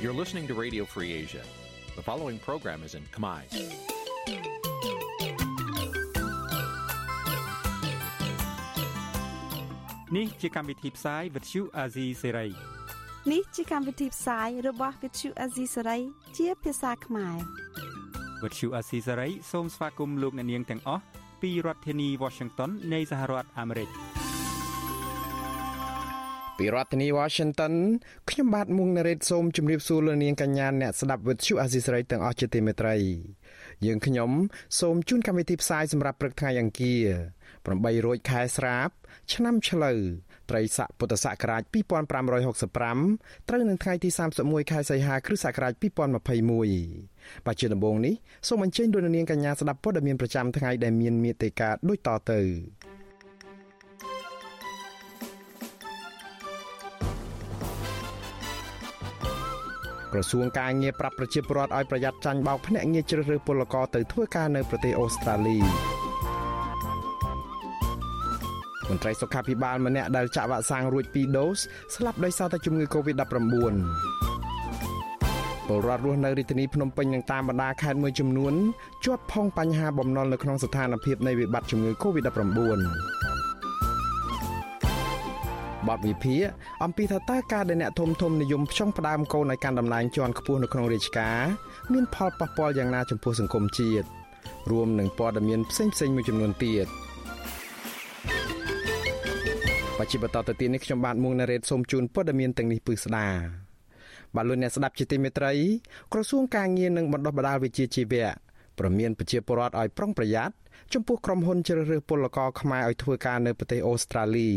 [0.00, 1.42] You're listening to Radio Free Asia.
[1.96, 3.40] The following program is in Khmer.
[10.16, 12.50] នេះជាកម្មវិធីផ្សាយ Vuthu Azizi Serai
[13.32, 16.00] នេះជាកម្មវិធីផ្សាយរបស់ Vuthu Azizi Serai
[16.36, 17.36] ជាភាសាខ្មែរ
[18.42, 21.02] Vuthu Azizi Serai សូមស្វាគមន៍លោកអ្នកនាងទាំងអស់
[21.42, 23.90] ពីរដ្ឋធានី Washington នៃសហរដ្ឋអាមេរិក។
[26.58, 27.74] ពីរដ្ឋធានី Washington
[28.30, 32.96] ខ្ញុំបាទមុងណារ៉េតសូមជម្រាបសួរលោកនាងកញ្ញាអ្នកស្ដាប់វិទ្យុអាស៊ីសេរីទាំងអស់ជាទីមេត្រី
[33.86, 34.30] យើងខ្ញុំ
[34.80, 37.06] សូមជូនកម្មវិធីផ្សាយសម្រាប់ព្រឹកថ្ងៃអង្គារ
[37.56, 38.88] 8រោចខែស្រាប
[39.32, 39.98] ឆ្នាំឆ្លូវ
[40.50, 41.62] ត្រីស័កពុទ្ធសករាជ
[42.30, 44.08] 2565ត្រូវនឹងថ្ងៃទី
[44.40, 48.14] 31ខែសីហាគ្រិស្តសករាជ2021បាទជាដំបូងនេះ
[48.48, 52.40] សូមអញ្ជើញលោកនាងកញ្ញាស្ដាប់ព័ត៌មានប្រចាំថ្ងៃដែលមានមេត្តាដូចតទៅ
[60.12, 65.58] ក្រសួងការងារប្រាប់ប្រជាពលរដ្ឋឲ្យប្រយ័ត្នចាញ់បោកភ្នាក់ងារជ្រើសរើសពលករទៅធ្វើការនៅប្រទេសអូស្ត្រាលី
[68.88, 71.58] មន្ត្រីសុខាភិបាលម្នាក់ដែលចាក់វ៉ាក់សាំងរួច2ដូស
[71.94, 73.24] ស្លាប់ដោយសារតែជំងឺ Covid-19
[75.68, 78.54] ពលរដ្ឋរស់នៅរាជធានីភ្នំពេញនិងតាមបណ្ដាខេត្តមួយចំនួន
[79.04, 83.17] ជាប់ផុងបញ្ហាបំណុលនៅក្នុងស្ថានភាពនៃវិបត្តិជំងឺ Covid-19
[85.86, 86.44] បទវិភាគ
[86.84, 91.40] អំពីថាតើការដែលអ្នកធំធំនិយមផ្ចង់ផ្ដើមកូនឲ្យកាន់តំណែងជាន់ខ្ពស់នៅក្នុងរាជការ
[91.92, 94.06] មានផលប៉ះពាល់យ៉ាងណាចំពោះសង្គមជាតិ
[94.70, 96.86] រួមនឹងព័ត៌មានផ្សេងផ្សេងមួយចំនួនទៀត
[99.98, 103.28] បច្ចុប្បន្នតទៅទៀតនេះខ្ញុំបាទមួងណារ៉េតសូមជូនព័ត៌មានទាំងនេះពឺស្ដា
[104.34, 105.52] បាទលោកអ្នកស្ដាប់ជាទីមេត្រី
[106.12, 108.28] ក្រសួងការងារនិងបណ្ដុះបណ្ដាលវិជ្ជាជីវៈ
[108.78, 110.54] ប្រមានប្រជាពលរដ្ឋឲ្យប្រុងប្រយ័ត្ន
[110.92, 114.50] ចំពោះក្រុមហ៊ុនជ្រើសរើសពលករខ្មែរឲ្យធ្វើការនៅប្រទេសអូស្ត្រាលី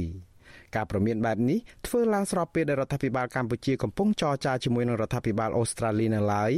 [0.75, 6.51] ការប្រមានបែបនេះធ្វើឡើងស្របពេលដែលរដ្ឋាភិបាលកម្ពុជាកំពុងចរចាជាមួយនឹងរដ្ឋាភិបាលអូស្ត្រាលីនៅឡើយ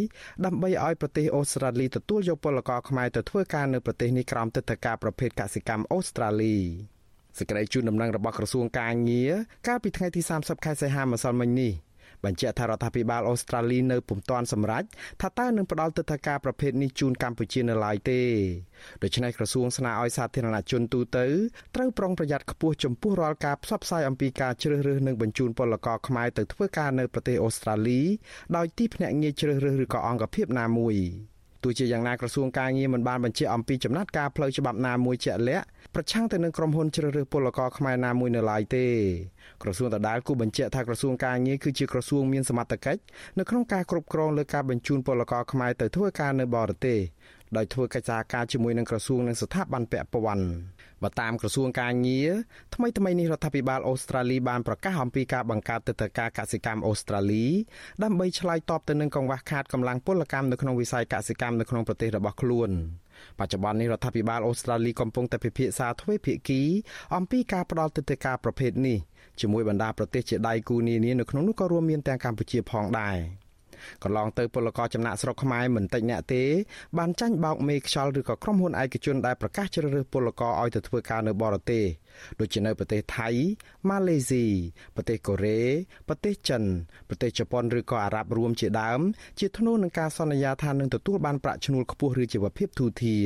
[0.45, 6.55] ដើម្បីឲ្យប្រទេសអូស្ត្រាលីទទួលយកពលករខ្មែរទៅធ្វើការនៅប្រទេសនេះក្រោមទិដ្ឋាការប្រភេទកសិកម្មអូស្ត្រាលី
[7.37, 9.31] សេចក្តីជូនដំណឹងរបស់ក្រសួងការងារ
[9.67, 11.73] កាលពីថ្ងៃទី30ខែសីហាម្សិលមិញនេះ
[12.25, 14.83] បញ្ជាក់ថារដ្ឋាភិបាលអូស្ត្រាលីនៅពុំទាន់សម្រេច
[15.21, 18.21] ថាតើនឹងផ្ដល់ទិដ្ឋាការប្រភេទនេះជូនកម្ពុជានៅឡើយទេ
[19.03, 21.25] ដូច្នេះក្រសួងស្នើឲ្យសាធារណជនទូទៅ
[21.75, 28.01] ត្រូវប្រុងប្រយ័ត្នខ្ពស់ចំពោះរាល់ការផ្សព្វផ្សាយអំពីការជ្រើសរើសនិងបញ្ជូនពលករខ្មែរទៅធ្វើការនៅប្រទេសអូស្ត្រាលី
[28.55, 30.97] ដោយទីភ្នាក់ងារជ្រើសរើសឬក៏អង្គភាពណាមួយ
[31.63, 35.65] ទោះជាយ៉ាងណាក្រសួងការងារមិនបានបញ្ជាក់អំពីចំណាត់ការផ្លូវច្បាប់ណាមួយជាក់លាក់
[35.95, 38.85] ប្រឆាំងទៅនឹងក្រុមហ៊ុនជ្រើសរើសពលករខ្មែរណាមួយនៅឡើយទេ
[39.63, 43.01] ក្រសួងដដាលគូបញ្ជាក់ថាក្រសួងការងារគឺជាក្រសួងមានសមត្ថកិច្ច
[43.37, 46.99] នៅក្នុងការគ្រប់គ្រងលើការបញ្ជូនពលករខ្មែរទៅធ្វើការនៅបរទេស
[47.57, 50.45] ដោយធ្វើកិច្ចសហការជាមួយនឹងក្រសួងនិងស្ថាប័នពាក់ព័ន្ធ
[51.03, 52.31] បើតាមក្រសួងការងារ
[52.75, 57.45] ថ្មីថ្មីនេះរដ្ឋាភិបាលអូស្ត្រាលីបានប្រកាសអំពីការបង្កើតទឹកតការកសិកម្មអូស្ត្រាលី
[58.03, 62.71] ដើម្បីឆ្លើយតបទៅនឹងកង្វះខាតកម្លាំងពលកម្មនៅក្នុងវិស័យកសិកម្មនៅក្នុងប្រទេសរបស់ខ្លួន
[63.39, 66.61] បច្ចុប្បន្ននេះរដ្ឋាភិបាលអូស្ត្រាលីកំពុងតែពិភាក្សាទ្វេភាគី
[67.15, 68.97] អំពីការផ្តល់ទឹកតការប្រភេទនេះ
[69.39, 73.17] ជាមួយបណ្ដាប្រទេសជាដៃគូនានានៅក្នុងនោះក៏រួមមានទាំងកម្ពុជាផងដែរ។
[74.03, 76.43] កន្លងទៅពលករចំណាក់ស្រុកខ្មែរមិនតិចអ្នកទេ
[76.97, 81.83] បានចាញ់បោកមេខ្យល់ឬក៏ក្រុមហ៊ុនឯកជនដែលប្រកាសជ្រើសរើសពលករឲ្យទៅធ្វើការនៅបរទេស
[82.39, 83.29] ដូចជានៅប្រទេសថៃ
[83.89, 84.45] ម៉ាឡេស៊ី
[84.95, 85.61] ប្រទេសកូរ៉េ
[86.07, 86.63] ប្រទេសចិន
[87.09, 88.99] ប្រទេសជប៉ុនឬក៏អារ៉ាប់រួមជាដើម
[89.39, 93.17] ជាធ្នូនឹងការសន្យាថានឹងទទួលបានប្រាក់ឈ្នួលខ្ពស់ឬជីវភាពទូធា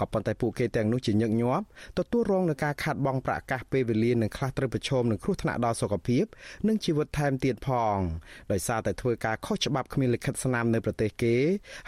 [0.00, 1.64] ក៏ប៉ុន្តែពួកគេទាំងនោះជាញឹកញាប់
[1.98, 6.24] ទទួលរងនឹងការខាត់បងប្រាក់កាសពេលវេលានិងខ្លះត្រូវប្រឈមនឹងគ្រោះថ្នាក់ដល់សុខភាព
[6.68, 7.98] និងជីវិតថែមទៀតផង
[8.52, 11.34] ដោយសារតែធ្វើការខុសច្បាប់គ្មានលិខិតស្នាមនៅប្រទេសគេ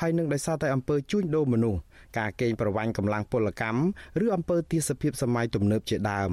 [0.00, 1.80] ហើយនឹងដោយសារតែអំពើជួញដូរមនុស្ស
[2.18, 3.80] ការកេងប្រវ័ញ្ចកម្លាំងពលកម្ម
[4.24, 6.32] ឬអំពើទាសភាពសម័យទំនើបជាដើម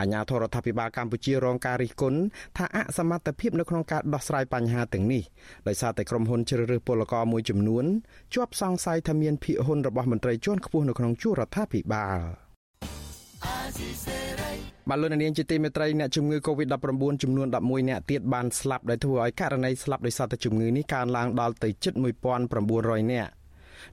[0.00, 2.18] អាញាធរដ្ឋាភិបាលកម្ពុជារងការរិះគន់
[2.58, 5.22] ថាអសមត្ថភាពនៅក្នុងការដោះស្រាយបញ្ហាទាំងនេះ
[5.68, 7.84] ដោយសារតែក្រុមហ៊ុនជ្រើសរើសពលករមួយចំនួន
[8.34, 12.18] ជាប់សង្ស័យថាមានភាគហ៊ុនរបស់មន្ត្រីជាន់ខ្ពស់នៅក្នុងជួររដ្ឋាភិបាល
[14.88, 21.94] បាឡូននាងជាទីមេត្រីអ្នកជំងឺ Covid-19 ចំនួន11អ្នកទៀតបានស្លាប់ដោយធ្វើឲ្យករណីស្លាប់ដោយសារតែជំងឺនេះកើនឡើងដល់ទៅជិត
[22.52, 23.30] 1900នាក់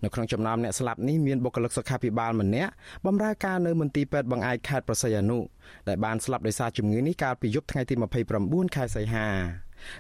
[0.04, 2.72] នៅក្នុងចំណោមអ្នកស្លាប់នេះមានបុគ្គលិកសុខាភិបាលម្នាក់
[3.06, 5.40] បម្រើការនៅមន្ទីរពេទ្យបង្អែកខេត្តប្រស័យអនុ
[5.88, 7.96] ដែលបានស្លាប់ដោយសារជំងឺនេះកាលពីយប់ថ្ងៃទី
[8.36, 9.28] 29ខែសីហា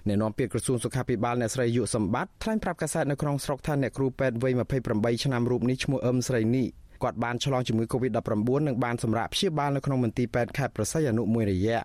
[0.07, 4.53] អ្នកនាំពាក្យក្រសួងសុខាភិបាលអ្នកស្រីយុសម្បត្តិថ្លែងប្រាប់កាសែតនៅក្នុងស្រុកថាអ្នកគ្រូពេទ្យវ័យ
[4.87, 6.67] 28ឆ្នាំរូបនេះឈ្មោះអឹមស្រីនេះ
[7.03, 11.79] គាត់បានឆ្លងជំងឺ Covid-19 និងបានសម្រាប់ព្យាបាលនៅក្នុងមន្ទីរពេទ្យខេត្តប្រស័យអនុមួយរយៈ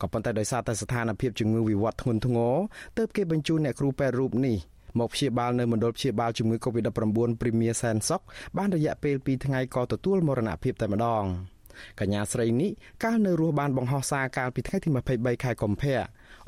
[0.00, 2.54] ក៏ប៉ុន្តែដោយសារតែស្ថានភាពជំងឺវិវត្តធ្ងន់ធ្ងរ
[2.98, 4.56] ទើបគេបញ្ជូនអ្នកគ្រូពេទ្យរូបនេះ
[4.98, 8.20] មកព្យាបាលនៅមណ្ឌលព្យាបាលជំងឺ Covid-19 ព្រីមៀសែនសុក
[8.56, 11.24] បានរយៈពេល2ថ្ងៃក៏ទទួលមរណភាពតែម្ដង
[12.00, 12.70] កញ្ញាស្រីនេះ
[13.04, 15.98] កាលនៅរស់បានបង្ហោះសារកាលពីថ្ងៃទី23ខែកុម្ភៈ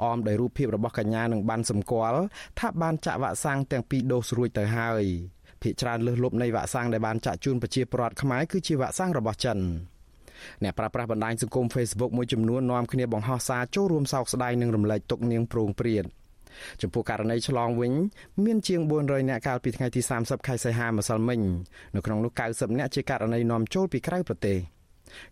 [0.05, 2.19] អមដោយរូបភាពរបស់កញ្ញានឹងបានសម្គាល់
[2.59, 5.05] ថាបានចាក់វ៉ាក់សាំងទាំងពីរដូសរួចទៅហើយ
[5.63, 9.59] ភាគច្រើនលើសលប់នៃវ៉ាក់សាំងដែលបានចាក់ជូនប្រជាពលរដ្ឋខ្មែរគឺជាវ៉ាក់សាំងរបស់ចិន
[10.63, 16.05] អ្នកប្រើប្រាស់បណ្ដាញសង្គម Facebook មួយចំនួននាំគ្នាបង្ហោះសារចូលរួមសោកស្ដាយនិងរំលែកទុក្ខនាងប្រងព្រាត
[16.83, 17.93] ចំពោះករណីឆ្លងវិញ
[18.45, 21.41] មានជាង400អ្នកកាលពីថ្ងៃទី30ខែសីហាម្សិលមិញ
[21.95, 24.59] នៅក្នុងនោះ90អ្នកជាករណីនាំចូលពីក្រៅប្រទេស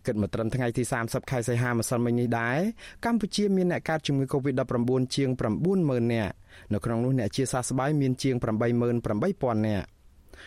[0.05, 2.59] គិតមកត្រឹមថ្ងៃទី30ខែសីហាម្សិលមិញនេះដែរ
[3.05, 5.29] កម្ពុជាមានអ្នកកើតជំងឺ Covid-19 ជាង
[5.71, 6.33] 90000នាក់
[6.73, 9.87] នៅក្នុងនោះអ្នកជាសះស្បើយមានជាង88000នាក់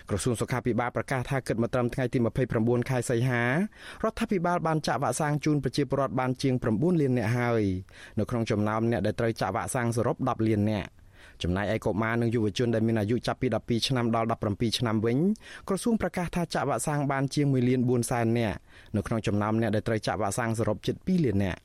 [0.08, 2.18] ក្រសួងសុខាភិបាលប្រកាសថាគិតមកត្រឹមថ្ងៃទី
[2.54, 3.42] 29ខែសីហា
[4.02, 7.62] រដ្ឋាភិបាលបានចាក់វ៉ាក់សាំងជូនប្រជាពលរដ្ឋបានជាង9លាននាក់ហើយ
[8.18, 10.90] នៅក្នុងចំណោមអ្នកដែលត្រូវចាក់វ៉ាក់សាំងសរុប10លាននាក់
[11.42, 15.18] ចំណែកឯកុមារនិងយុវជនដែលមានអាយុចាប់ពី12ឆ្នាំដល់17ឆ្នាំវិញ
[15.68, 18.58] ក្រសួងប្រកាសថាចាក់វ៉ាក់សាំងបានជាង1លាន4សែននាក់
[18.96, 21.60] នៅក្នុងចំណោមអ្នកដែលត្រូវចាក់វ៉ាក់សាំងសរុបជិត2លាននាក់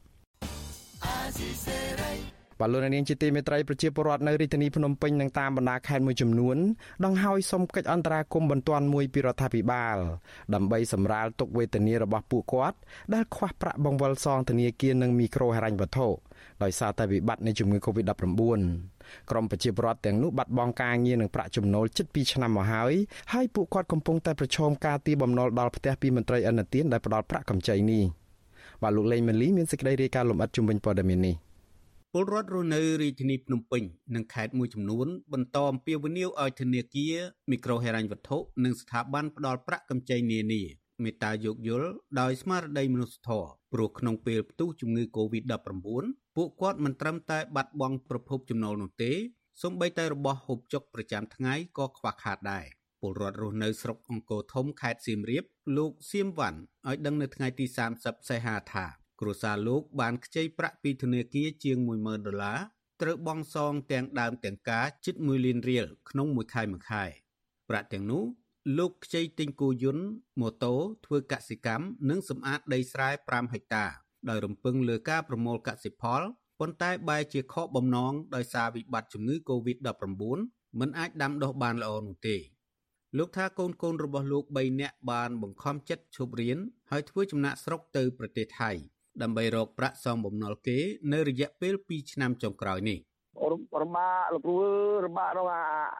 [2.59, 6.57] បាទលោកនាងជាទីមេត្រីប្រជាពលរដ្ឋនៅរាជធានីភ្នំពេញនិងតាមបណ្ដាខេត្តមួយចំនួន
[7.05, 9.97] ដង្ហើយសុំកិច្ចអន្តរាគមន៍បន្ទាន់មួយពីរដ្ឋាភិបាល
[10.53, 12.77] ដើម្បីសម្រាលទុកវេទនារបស់ពួកគាត់
[13.13, 16.07] ដែលខ្វះប្រាក់បង្វិលសងធនាគារនិងមីក្រូហិរញ្ញវត្ថុ
[16.63, 18.61] ដោយសារតែវិបត្តិនៃជំងឺ Covid-19
[19.29, 22.93] ក្រមប្រជាពលរដ្ឋទាំងនោះបាត់បង់ការងារនិងប្រាក់ចំណូលជិត2ឆ្នាំមកហើយ
[23.33, 28.03] ហើយពួកគាត់កំពុងតែប្រឈមការទីបំណុលដល់ផ្ទះពីមន្ត្រីអនុទានដែលផ្ដល់ប្រាក់កម្ចីនេះ
[28.83, 31.46] បាទលោកលេងម៉ាលីមានសេចក្តីរាយការណ៍លម្អិតជំវិញព័ត៌មាននេះ
[32.19, 33.83] ពលរដ្ឋរស់នៅរាជធានីភ្នំពេញ
[34.15, 37.15] និងខេត្តមួយចំនួនបន្តអំពាវនាវឲ្យធនាគារ
[37.51, 40.61] មីក្រូហិរញ្ញវត្ថុនិងស្ថាប័នផ្ដល់ប្រាក់កម្ចីនានា
[41.03, 45.69] មេត្តាយោគយល់ដោយស្មារតីមនុស្សធម៌ព្រោះក្នុងពេលផ្ទុះជំងឺ Covid-19
[46.35, 49.11] ពួកគាត់មិនត្រឹមតែបាត់បង់ប្រភពចំណូលនោះទេ
[49.61, 52.65] សូម្បីតែរបស់ហូបចុកប្រចាំថ្ងៃក៏ខ្វះខាតដែរ
[53.01, 55.43] ពលរដ្ឋរស់នៅស្រុកអង្គរធំខេត្តសៀមរាប
[55.77, 57.65] លោកសៀមវ៉ាន់ឲ្យដឹងនៅថ្ងៃទី
[57.97, 58.87] 30សីហាថា
[59.19, 62.59] គ្រួសារលោកបានខ្ចីប្រាក់ពីធនាគារជាង10000ដុល្លារ
[63.01, 67.03] ត្រូវបង់សងទាំងដើមទាំងការជិត1លានរៀលក្នុងមួយខែមួយខែ
[67.69, 68.23] ប្រាក់ទាំងនោះ
[68.77, 70.05] លោកខ្ចីទិញគោយន្ត
[70.39, 70.73] ម៉ូតូ
[71.05, 73.85] ធ្វើកសិកម្មនិងសម្អាតដីស្រែ5ហិកតា
[74.29, 76.21] ដោយរំពឹងលើការប្រមូលកសិផល
[76.59, 82.37] ប៉ុន្តែបែរជាខកបំណងដោយសារវិបត្តិជំងឺ Covid-19 មិនអាចដាំដុះបានល្អនោះទេ
[83.17, 86.57] លោកថាកូនកូនរបស់លោក3នាក់បានបង្ខំចិត្តឈប់រៀន
[86.91, 88.71] ហើយធ្វើចំណាក់ស្រុកទៅប្រទេសថៃ
[89.21, 90.77] ដើម្បីរកប្រាក់សងបំណុលគេ
[91.13, 92.99] នៅរយៈពេល2ឆ្នាំចុងក្រោយនេះ
[93.83, 94.57] របាក់លោកគ្រូ
[95.05, 95.51] របាក់រង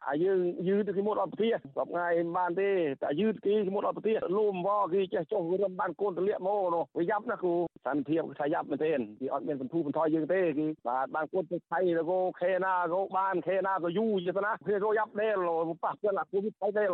[0.08, 2.70] អាយើងយឺទៅគេមុតអត់ប្រទេសសពថ្ងៃមិនបានទេ
[3.04, 7.56] តែយឺគេគេមុតអត់ប្រទេសលូមវគេចេះចុះរំបានកូនទលាក់មកនោះវាយ៉ាប់ណាគ្រូ
[7.86, 15.34] សន្តិភាពថាយ៉ាប់មែនទេគេអត់មានសន្ធូបន្ថយយើងទេគេបាទបានកូនទៅថៃទៅគោខេណាគោបានខេណាក៏យូរយទៅណាគេរយ៉ាប់ដែរ
[15.84, 16.90] ប៉ះពាល់អាគូវិថៃដែរ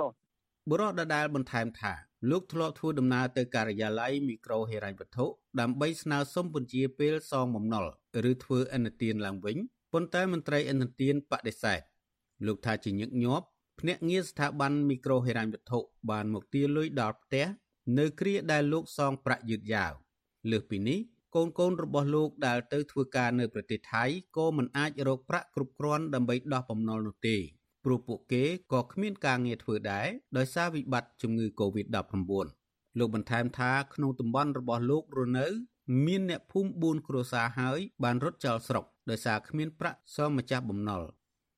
[0.70, 1.94] បុរសដដែលបន្ថែមថា
[2.30, 5.26] លោកធ្លាប់ធ្វើដំណើរទៅការិយាល័យមីក្រូហិរញ្ញវត្ថុ
[5.60, 7.86] ដើម្បីស្នើសុំពន្យាពេលសងបំណុល
[8.30, 9.58] ឬធ្វើអនុទានឡើងវិញ
[9.94, 11.82] ប៉ុន្តែមន្ត្រីអនុទានបដិសេធ
[12.46, 13.46] លោកថាជាញឹកញាប់
[13.80, 15.80] ភ្នាក់ងារស្ថាប័នមីក្រូហិរញ្ញវត្ថុ
[16.10, 17.46] បានមកទារលុយដល់ផ្ទះ
[18.00, 19.92] នៅគ្រាដែលលោកសងប្រាក់យឺតយ៉ាវ
[20.52, 21.00] លើសពីនេះ
[21.36, 24.04] កូនកូនរបស់លោកដែលទៅធ្វើការនៅប្រទេសថៃ
[24.38, 27.38] ក៏មិនអាចរកប្រាក់គ្រប់គ្រាន់ដើម្បីដោះបំណុលនោះទេ
[27.86, 28.44] ព្រោះពួកគេ
[28.74, 30.08] ក៏គ្មានការងារធ្វើដែរ
[30.38, 31.94] ដោយសារវិបត្តិជំងឺ Covid-19
[33.00, 35.48] លោកបន្ថែមថាក្នុងតំបន់របស់លោករស់នៅ
[36.06, 36.70] មានអ្នកភូមិ
[37.00, 41.02] 4គ្រួសារហើយបានរត់ចោលស្រុកដោយសារគ្មានប្រាក់សងម្ចាស់បំណុល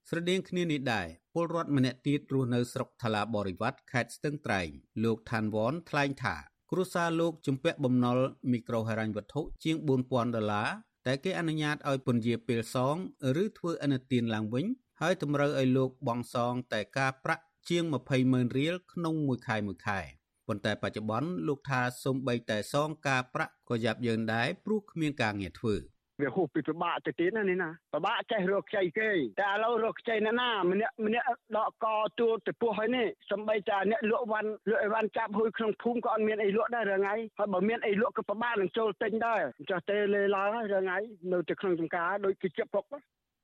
[0.09, 4.69] ស្រដៀងគ្នានេះដែរពលរដ្ឋម្នាក់ទៀតរស់នៅស្រុកថ្លាបរិវត្តខេត្តស្ទឹងត្រែង
[5.03, 6.35] លោកឋានវ៉នថ្លែងថា
[6.71, 8.19] គ្រួសារលោកជំពាក់បំណុល
[8.51, 10.69] មីក្រូហិរញ្ញវត្ថុជាង4000ដុល្លារ
[11.05, 12.95] តែគេអនុញ្ញាតឲ្យពន្យាពេលសង
[13.41, 14.65] ឬធ្វើអនុទានឡើងវិញ
[15.01, 19.99] ហើយតម្រូវឲ្យលោកបង់សងតែការប្រាក់ជាង20ម៉ឺនរៀលក្នុងមួយខែមួយខែ
[20.47, 25.75] ប៉ុន្តែបច្ចុប្បន្នលោកថាសូម្បីតែសងការប្រាក់ក៏យ៉ាប់យ៉ឺនដែរព្រោះគ្មានការងារធ្វើ
[26.21, 29.09] វាហូបពីពិបាកទៅទៀតណានេះណាពិបាកចេះរកខ្ចីគេ
[29.41, 31.87] តែឥឡូវរកខ្ចីណាណាម្នាក់ម្នាក់ដកក
[32.19, 40.97] ទួលទៅពោះហើយនេះសំបីតាអ្នកលក់វ៉ាន់លក់អីវ៉ាន់ចាប់ហួយក្នុងភូមិក៏អត់មានអីលក់ដែររឿងថ្ងៃហើយបើមានអីលក់ក៏ពិបាកនឹងចូលទិញដែរចុះទេលេឡើងហើយរឿងថ្ងៃ
[41.31, 42.83] នៅទៅក្នុងចំការដូចគេជិបពុក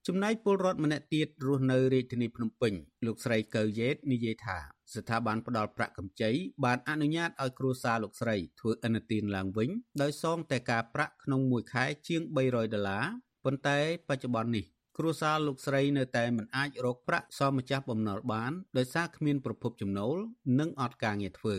[0.08, 2.74] ចំណែកពលរដ្ឋម្នាក់ទៀតរស់នៅរាជធានីភ្នំពេញ
[3.06, 4.58] លោកស្រីកៅយេតនិយាយថា
[4.94, 6.32] ស្ថាប័នផ្ដល់ប្រាក់កម្ចី
[6.66, 9.70] បានអនុញ្ញាតឲ្យគ្រួសារលោកស្រីធ្វើអនុទានឡើងវិញ
[10.02, 13.06] ដោយសងតែការប្រាក់ក្នុងមួយខែជាង300ដុល្លារ
[13.44, 13.80] ប៉ុន្តែ
[14.10, 14.66] បច្ចុប្បន្ននេះ
[14.98, 20.18] គ្រួសារលោកស្រីនៅតែមិនអាចរកប្រាក់សមម្ចាស់បំណុលបានដោយសារគ្មានប្រភពចំណូល
[20.60, 21.56] និងអត់ការងារធ្វើ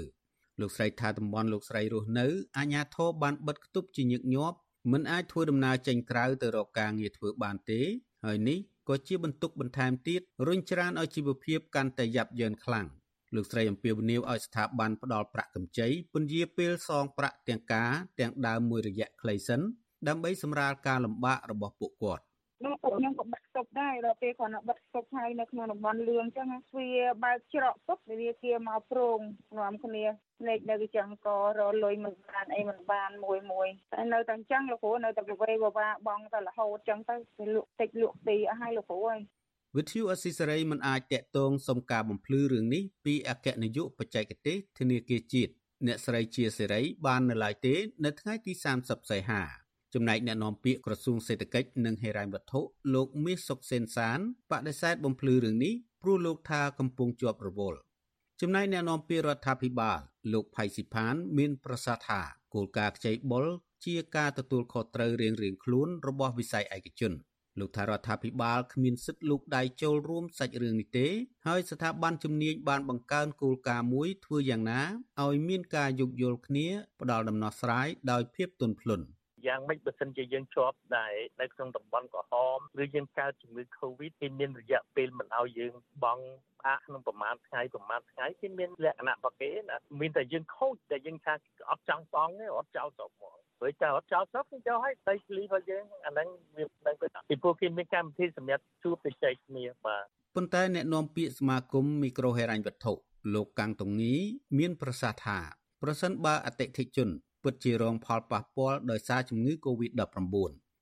[0.60, 2.26] លោកស្រីថាតំបន់លោកស្រីរស់នៅ
[2.58, 4.56] អាជ្ញាធរបានបិទគប់ជាញឹកញាប់
[4.92, 7.82] មិនអាចធ្វើដំណើរចេញក្រៅទៅរកការងារធ្វើបានទេ
[8.24, 12.86] ហើយនេះក៏ជាបន្ទុកបន្ថែមទៀតរុញច្រានឲ្យជីវភាពកាន់តែយ៉ាប់យ៉ឺនខ្លាំង
[13.34, 19.60] លោកស្រីអំពាវនាវឲ្យស្ថាប័នផ្ដល់ប្រាក់កម្ចីពន្យាពេលសងប្រាក់ទាំងការទាំងដើមមួយរយៈខ្លីសិន
[20.08, 22.22] ដើម្បីសម្រាលការលំបាករបស់ពួកគាត់
[22.64, 26.88] នោះពួកខ្ញុំក៏បិទស្តុបដែរដល់ពេលគាត់បិទស្តុបហើយនៅក្នុងតំបន់លឿងអញ្ចឹងវា
[27.24, 29.18] បើកច្រកពុកវាគេមកប្រង
[29.58, 30.04] នាំគ្នា
[30.40, 39.20] ភ្នែកនៅចឹងក៏រលុយមិនបានអីមិនបានមួយមួយតែនៅតែអញ្ចឹងលោកគ្រូនៅតែប្រវេបវាបងតែរហូតអញ្ចឹងទៅទៅលក់តិចលក់ទីអស់ហើយលោកគ្រូហើយ
[39.76, 45.52] វិទ្យុអស៊ីសេរីមិនអាចតាក់ទងសុំការបំភ្លឺរឿងនេះពីអគ្គនាយកបច្ចេកទេសធនាគារជាតិ
[45.86, 48.52] អ្នកស្រីជាសេរីបាននៅឡើយទេ នៅថ្ងៃទី
[48.82, 49.61] 30សីហា
[49.94, 52.60] ចំណែកអ្នកនាំពាក្យក្រសួងសេដ្ឋកិច្ចនិងហិរញ្ញវត្ថុ
[52.94, 54.18] លោកមាសសុកសេនសាន
[54.50, 57.78] បដិសេធបំភ្លឺរឿងនេះព្រោះលោកថាកំពុងជាប់រវល់
[58.40, 59.98] ចំណែកអ្នកនាំពាក្យរដ្ឋាភិបាល
[60.32, 62.20] លោកផៃស៊ីផាន មាន ប្រសាសន៍ថា
[62.54, 63.46] គោលការណ៍ខ្ចីបុល
[63.84, 67.12] ជាការទទួលខុសត្រូវរៀងៗខ្លួនរបស់វិស័យឯកជន
[67.60, 71.08] លោកថារដ្ឋាភិបាលគ្មានសិទ្ធិលូកដៃចូលរួមសាច់រឿងនេះទេ
[71.46, 74.82] ហើយស្ថាប័នជំនាញបានបង្កើនគោលការណ៍មួយធ្វើយ៉ាងណា
[75.22, 76.66] ឲ្យមានការយោគយល់គ្នា
[77.00, 79.04] ផ្ដល់ដំណោះស្រាយដោយភាពទន់ភ្លន់
[79.46, 86.24] យ៉ាងម៉េចបើសិនជាយើងជាប់ដែរនៅក្នុងតំបន់ក្រហមឬយើងកើតជំងឺ Covid គេមានរយៈពេលមិនឲ្យយើងបង់
[86.66, 91.34] អាក្នុងប្រមាណថ្ងៃប្រមាណថ្ងៃគេមានលក្ខណៈរបស់គេណាមានតែយើងខូចតែយើងថា
[91.70, 100.04] អត់ចង់បង់ទេអត់ចោលស្រុកមកព្រោះតែអត់ចោលស្រុកគេចោលឲ្យដីធ្លីរបស់យើងអាហ្នឹងវានឹងទៅពីព្រោះគេមានកម្មវិធីសម្រាប់ជួបជជែកគ្នាបាទ
[100.36, 102.92] ប៉ុន្តែអ្នកនាំពាក្យសមាគមមីក្រូហិរញ្ញវត្ថុ
[103.34, 104.14] លោកកាំងតុងងី
[104.58, 105.38] មាន ប្រសាសន៍ថា
[105.82, 107.08] ប្រសិនបើអតិថិជន
[107.44, 110.36] ពិតជារងផលប៉ះពាល់ដោយសារជំងឺ Covid-19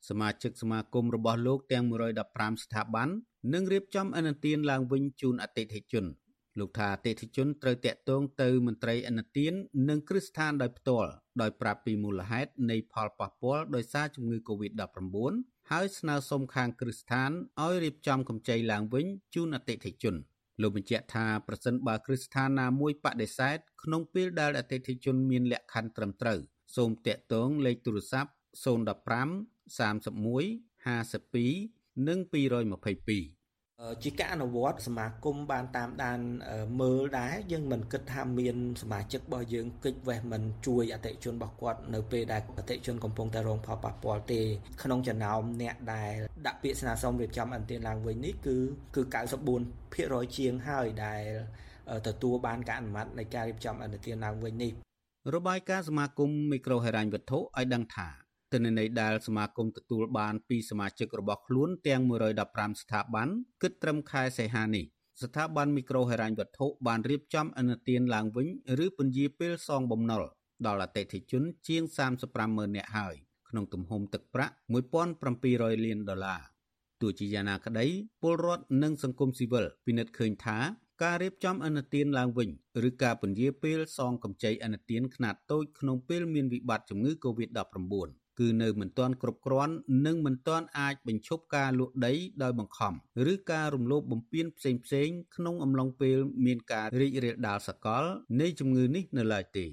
[0.08, 1.84] សមាជិកសមាគមរបស់លោកទាំង
[2.24, 3.08] 115ស្ថាប័ន
[3.54, 6.06] នឹងរៀបចំអនុទានឡើងវិញជូនអតិថិជន
[6.58, 9.52] លោកថាអតិថិជនត្រូវតាក់ទងទៅមន្ត្រីអនុទាន
[9.88, 15.32] និងគ្រឹះស្ថានដោយផ្ទាល់ដោយប្រាប់ពីមូលហេតុនៃផលប៉ះពាល់ដោយសារជំងឺ Covid-19
[15.70, 17.30] ហើយស្នើសុំខាងគ្រឹះស្ថាន
[17.62, 20.14] ឲ្យរៀបចំកម្ចីឡើងវិញជូនអតិថិជន។
[20.62, 26.38] លោកបញ្ជាក់ថាប្រសិនបើគ្រឹះស្ថានណាមួយបដិសេធក្នុងពេលដែលអតិថិជនមានលក្ខខណ្ឌត្រឹមត្រូវ
[26.76, 28.34] សូមតាក់ទងលេខទូរស័ព្ទ015
[29.78, 33.39] 31 52និង222
[34.02, 36.20] ជាការអនុវត្តសមាគមបានតាមដាន
[36.80, 44.40] មើលដែរយើងមិនគិតថាមានសមាជិករបស់យើងគិតវេះមិនជួយអតិជនរបស់គាត់នៅពេលដែលអតិជនកំពុងតែរងផលប៉ះពាល់ទេ
[44.82, 46.14] ក្នុងចំណោមអ្នកដែល
[46.46, 48.56] ដាក់ពាក្យស្នើសុំរៀបចំអន្តរាគឡើងវិញនេះគឺ
[48.94, 49.02] គឺ
[49.70, 51.22] 94%ជាងហើយដែល
[52.08, 54.72] ទទួលបានការអនុម័តនៃការរៀបចំអន្តរាគឡើងវិញនេះ
[55.34, 58.08] របាយការណ៍សមាគមមីក្រូហិរញ្ញវត្ថុឲ្យដឹងថា
[58.52, 62.02] ទិន្នន័យដែលសមាគមទទួលបានពីសមាជិករបស់ខ្លួនទាំង
[62.42, 63.28] 115ស្ថាប័ន
[63.62, 64.84] គិតត្រឹមខែសីហានេះ
[65.22, 68.48] ស្ថាប័នមីក្រូហិរញ្ញវត្ថុបានរៀបចំអនុទានឡើងវិញ
[68.84, 70.22] ឬពន្យាពេលសងបំណុល
[70.66, 71.82] ដល់អតិថិជនជាង
[72.20, 73.14] 35ម៉ឺននាក់ហើយ
[73.48, 74.54] ក្នុងទំហំទឹកប្រាក់
[75.18, 76.40] 1700លានដុល្លារ
[77.00, 77.86] ទោះជាយ៉ាងណាក្តី
[78.22, 80.58] ពលរដ្ឋនិងសង្គមស៊ីវិលពិនិត្យឃើញថា
[81.02, 82.48] ការរៀបចំអនុទានឡើងវិញ
[82.88, 89.74] ឬការពន្យាពេលសងកម្ចីអនុទានខ្នាតតូចក្នុងពេលមានវិបត្តិជំងឺ Covid-19 គឺនៅមិនទាន់គ្រប់គ្រាន់
[90.06, 92.92] និងមិនទាន់អាចបញ្ឈប់ការលក់ដីដោយបង្ខំ
[93.32, 98.04] ឬការរំលោភបំពានផ្សេងផ្សេងក្នុងអំឡុងពេលមានការរីករាលដាលសកល
[98.40, 99.66] នៃជំងឺនេះនៅឡើយទេ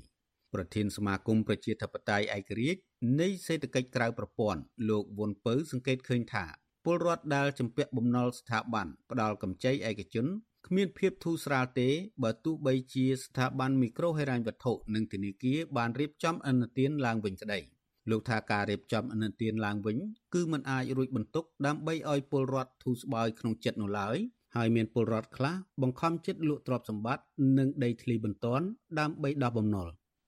[0.53, 2.81] ប្រធានសមាគមប្រជាធិបតេយ្យឯករាជ្យ
[3.21, 6.45] នៃសេដ្ឋកិច្ចក្រៅប្រព័ន្ធលោកវុនពៅសង្កេតឃើញថា
[6.85, 10.27] ពលរដ្ឋដែលជំពាក់បំណុលស្ថាប័នផ្ដាល់កម្ចីឯកជន
[10.67, 11.89] គ្មានភាពធូរស្រាលទេ
[12.23, 17.59] បើទោះបីជាស្ថាប័នមីក្រូហិរញ្ញវត្ថុនិងធនាគារបានរៀបចំអនុទានឡើងវិញក្តី។
[18.11, 19.97] លោកថាការរៀបចំអនុទានឡើងវិញ
[20.33, 24.17] គឺมันអាចរួចបន្ទុកដើម្បីឲ្យពលរដ្ឋធូរស្បើយក្នុងចិត្តនោះឡើយ
[24.55, 27.23] ហើយមានពលរដ្ឋខ្លះបង្ខំចិត្តលក់ទ្រព្យសម្បត្តិ
[27.57, 28.65] និងដីធ្លីបន្ទាន់
[28.99, 29.87] ដើម្បីដោះបំណុល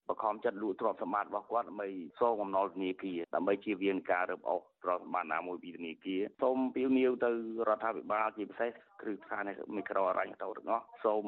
[0.10, 7.32] បង្ខំចិត្តលក់ទ្រព្យសម្បត្តិរបស់គាត់ដើម្បីសងបំណុលធនាគារដើម្បីជៀសវាងការរឹបអូសទ្រព្យសម្បត្តិណាមួយពីធនាគារសូមពីនីវទៅ
[7.70, 8.70] រដ្ឋាភិបាលជាពិសេស
[9.02, 9.44] គ្រឹះស្ថាន
[9.76, 11.26] មីក្រូអរញ្ញតូទាំងអស់សូម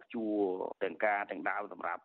[0.00, 0.36] ព្យួរ
[0.82, 2.02] ទាំងការទាំងដាវសម្រាប់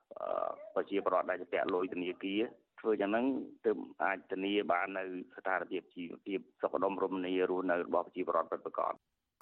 [0.76, 2.42] ប្រជាពលរដ្ឋដែលជាពាក់លុយធនាគារ
[2.84, 3.26] ធ្វើយ៉ាងហ្នឹង
[3.66, 5.04] ទើបអាចធានាបាននៅ
[5.36, 8.94] ស្ថានភាពជីវភាពសុខដុមរមនារស់នៅរបស់ប្រជាពលរដ្ឋពិតប្រាកដ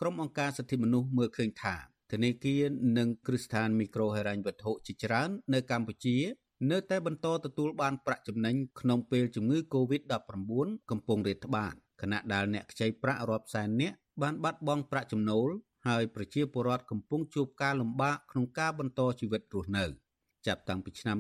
[0.02, 1.76] ក្រុមអង្គការសិទ្ធិមនុស្សមើលឃើញថា
[2.12, 2.64] ធនាគារ
[2.98, 6.18] និងគ្រឹះស្ថានមីក្រូហិរញ្ញវត្ថុជាច្រើននៅកម្ពុជា
[6.72, 10.12] នៅតែបន្តទទួលបានប្រាក់ចំណេញក្នុងពេលជំងឺ Covid-19
[10.92, 15.50] កំពុងរាតត្បាតខណៈដែលអ្នកខ្ចីប្រាក់រាប់សែននាក់បានបាត់បង់ប្រាក់ចំណូល
[15.88, 19.86] ហើយប្រជាពលរដ្ឋកំពុងជួបការលំបាកក្នុងការបន្តជីវិតរស់នៅ
[20.48, 21.18] ចាប់តាំងពីឆ្នាំ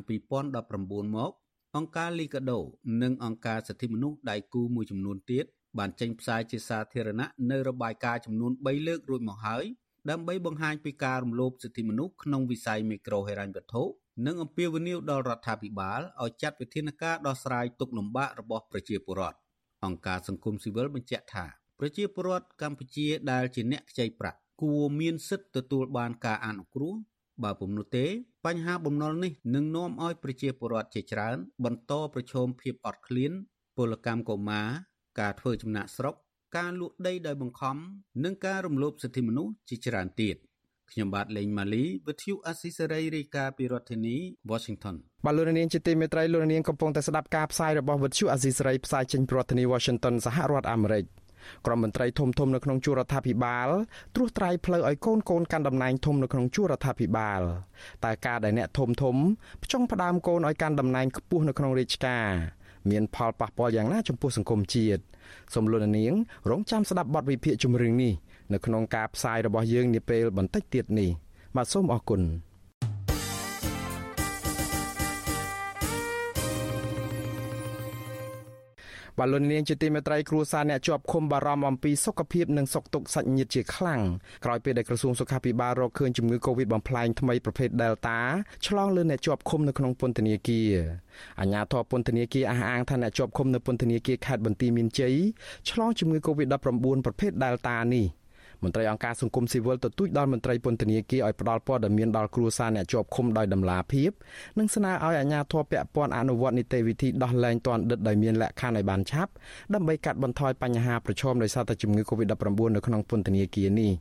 [0.57, 1.31] 2019មក
[1.77, 2.59] អង្គការ Liga do
[3.01, 5.45] និងអង្គការសិទ្ធិមនុស្សដៃគូមួយចំនួនទៀត
[5.77, 9.65] បានចេញផ្សាយជាសាធារណៈនៅរបាយការណ៍ចំនួន3លើករួចមកហើយ
[10.09, 13.83] ដើម្បីបង្ហាញពីការរំលោភសិទ្ធិមនុស្សក្នុងវិស័យមីក្រូហិរញ្ញវត្ថុ
[14.25, 19.37] និងអំពាវនាវដល់រដ្ឋាភិបាលឲ្យចាត់វិធានការដោះស្រាយទុក្ខលំបាករបស់ប្រជាពលរដ្ឋ
[19.85, 21.45] អង្គការសង្គមស៊ីវិលបញ្ជាក់ថា
[21.79, 26.93] ប្រជាពលរដ្ឋកម្ពុជាដែលជាអ្នកខ្ចីប្រាក់គួរមានសិទ្ធិទទួលបានការអនុគ្រោះ
[27.43, 28.05] បើពុំនោះទេ
[28.45, 33.31] បញ្ហាបំណុលនេះនឹងនាំឲ្យប្រជាពលរដ្ឋជាច្រើន បន្តប្រឈមភាពអត់ឃ្លាន
[33.77, 34.67] ពលកម្មកុមារ
[35.19, 36.15] ការធ្វើចំណាក់ស្រុក
[36.57, 37.75] ការលួចដីដោយបង្ខំ
[38.23, 40.37] និងការរំលោភសិទ្ធិមនុស្សជាច្រើនទៀត
[40.91, 44.15] ខ្ញុំបាទលេងម៉ាលីវិទ្យុអស៊ីសេរីរាយការណ៍ពីរដ្ឋធានី
[44.51, 44.95] Washington
[45.25, 51.03] បាទលោកនាងជាទីមេត្រីលោកនាងកំពុងតែស្ដាប់ការផ្សាយរបស់វិទ្យុអស៊ីសេរីផ្សាយចេញពីរដ្ឋធានី Washington សហរដ្ឋអាមេរិក
[51.65, 53.69] ក្រុមមន្ត្រីធំធំនៅក្នុងជួររដ្ឋាភិបាល
[54.15, 57.41] ត្រួសត្រាយផ្លូវឲ្យកូនកូនកាន់តំណែងធំនៅក្នុងជួររដ្ឋាភិបាល
[58.05, 59.15] តែការដែលអ្នកធំធំ
[59.63, 62.27] ផ្ចង់ផ្ដើមកូនឲ្យកាន់តំណែងខ្ពស់នៅក្នុងរាជការ
[62.89, 65.01] មានផលប៉ះពាល់យ៉ាងណាចំពោះសង្គមជាតិ
[65.53, 66.13] សូមលោកនាង
[66.49, 68.13] រងចាំស្ដាប់បទវិភាគជំរឿងនេះ
[68.53, 71.09] នៅក្នុងការផ្សាយរបស់យើងនាពេលបន្តិចទៀតនេះ
[71.55, 72.21] បាទសូមអរគុណ
[79.21, 84.01] បលូននាងជាទីមេត្រីគ្រួសារអ្នកជាប់ឃុំបារម្ភអំពីសុខភាពនិងសុខទុក្ខសាច់ញាតិជាខ្លាំង
[84.45, 88.17] ក្រោយពេលដែលក្រសួងសុខាភិបាលរកឃើញជំងឺ Covid បំផ្លែងថ្មីប្រភេទ Delta
[88.67, 90.71] ឆ្លងលើអ្នកជាប់ឃុំនៅក្នុងពន្ធនាគារ
[91.39, 95.15] អាជ្ញាធរពន្ធនាគារអះអាងថាអ្នកជាប់ឃុំនៅពន្ធនាគារខេត្តបន្ទាយមានជ័យ
[95.69, 98.20] ឆ្លងជំងឺ Covid-19 ប្រភេទ Delta នេះ
[98.63, 104.11] មន្ត្រីអង្គការសង្គមស៊ីវិលទទូចដល់មន្ត្រីពន្ធនាគារឲ្យផ្ដល់ព័ត៌មានដល់គ្រួសារអ្នកជាប់ឃុំដោយដំឡាភាព
[104.59, 109.31] និងស្នើឲ្យអាជ្ញាធរពាក់ព័ន្ធអនុវត្តនីតិវិធីដោះលែងទាន់ដិតដោយមានលក្ខខណ្ឌឲ្យបានឆាប់
[109.73, 113.91] ដើម្បីកាត់បន្ថយបញ្ហាប្រឈមដោយសារតែជំងឺ Covid-19 នៅក្នុងពន្ធនាគារនេះ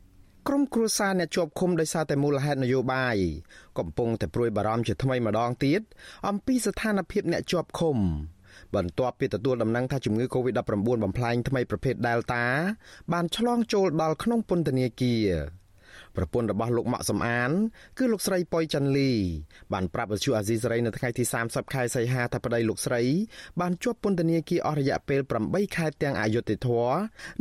[0.47, 3.17] ក្រុមគ្រួសារអ្នកជាប់ឃុំដោយសារតែមូលហេតុនយោបាយ
[3.79, 5.81] កំពុងតែព្រួយបារម្ភជាថ្មីម្ដងទៀត
[6.27, 7.97] អំពីស្ថានភាពអ្នកជាប់ឃុំ
[8.75, 10.61] បន្ទាប់ពីទទួលដំណឹងថាជំងឺ Covid-19
[11.03, 12.43] បំផ្លែងថ្មីប្រភេទ Delta
[13.13, 15.27] បានឆ្លងចូលដល់ក្នុងពន្ធនាគារ
[16.15, 17.51] ប្រពន្ធរបស់លោកម៉ាក់សំអាន
[17.97, 19.11] គឺលោកស្រីប៉ុយចាន់លី
[19.73, 23.01] បានប្រាប់វិទ្យុអាស៊ីសេរីនៅថ្ងៃទី30ខែសីហាថាប្តីលោកស្រី
[23.59, 26.89] បានជាប់ពន្ធនាគារអស់រយៈពេល8ខែទាំងអយុធធរ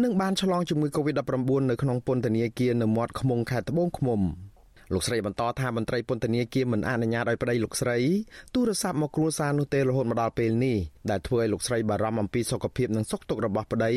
[0.02, 4.20] និងបានឆ្លងជំងឺ Covid-19 នៅក្នុងពន្ធនាគារនៅមាត់ឃុំខេត្តត្បូងឃ្មុំ។
[4.94, 7.98] លោកស្រីបន្តថាមន្ត្រីពន្ធនាគារមិនអនុញ្ញាតឲ្យប្តីលោកស្រី
[8.54, 10.76] ទូរស័ព្ទមកគ្រួសារនោះទេរហូតមកដល់ពេលនេះ
[11.10, 13.92] ដែលធ្វើឲ្យលោកស្រីបារម្ភអំពីសុខភាពនិងសុខទុក្ខរបស់ប្តី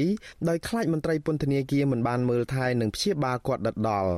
[0.50, 4.12] ដោយខ្លាចមន្ត្រីពន្ធនាគារមិនបានមើលថែនិងព្យាបាលគាត់ដិតដល់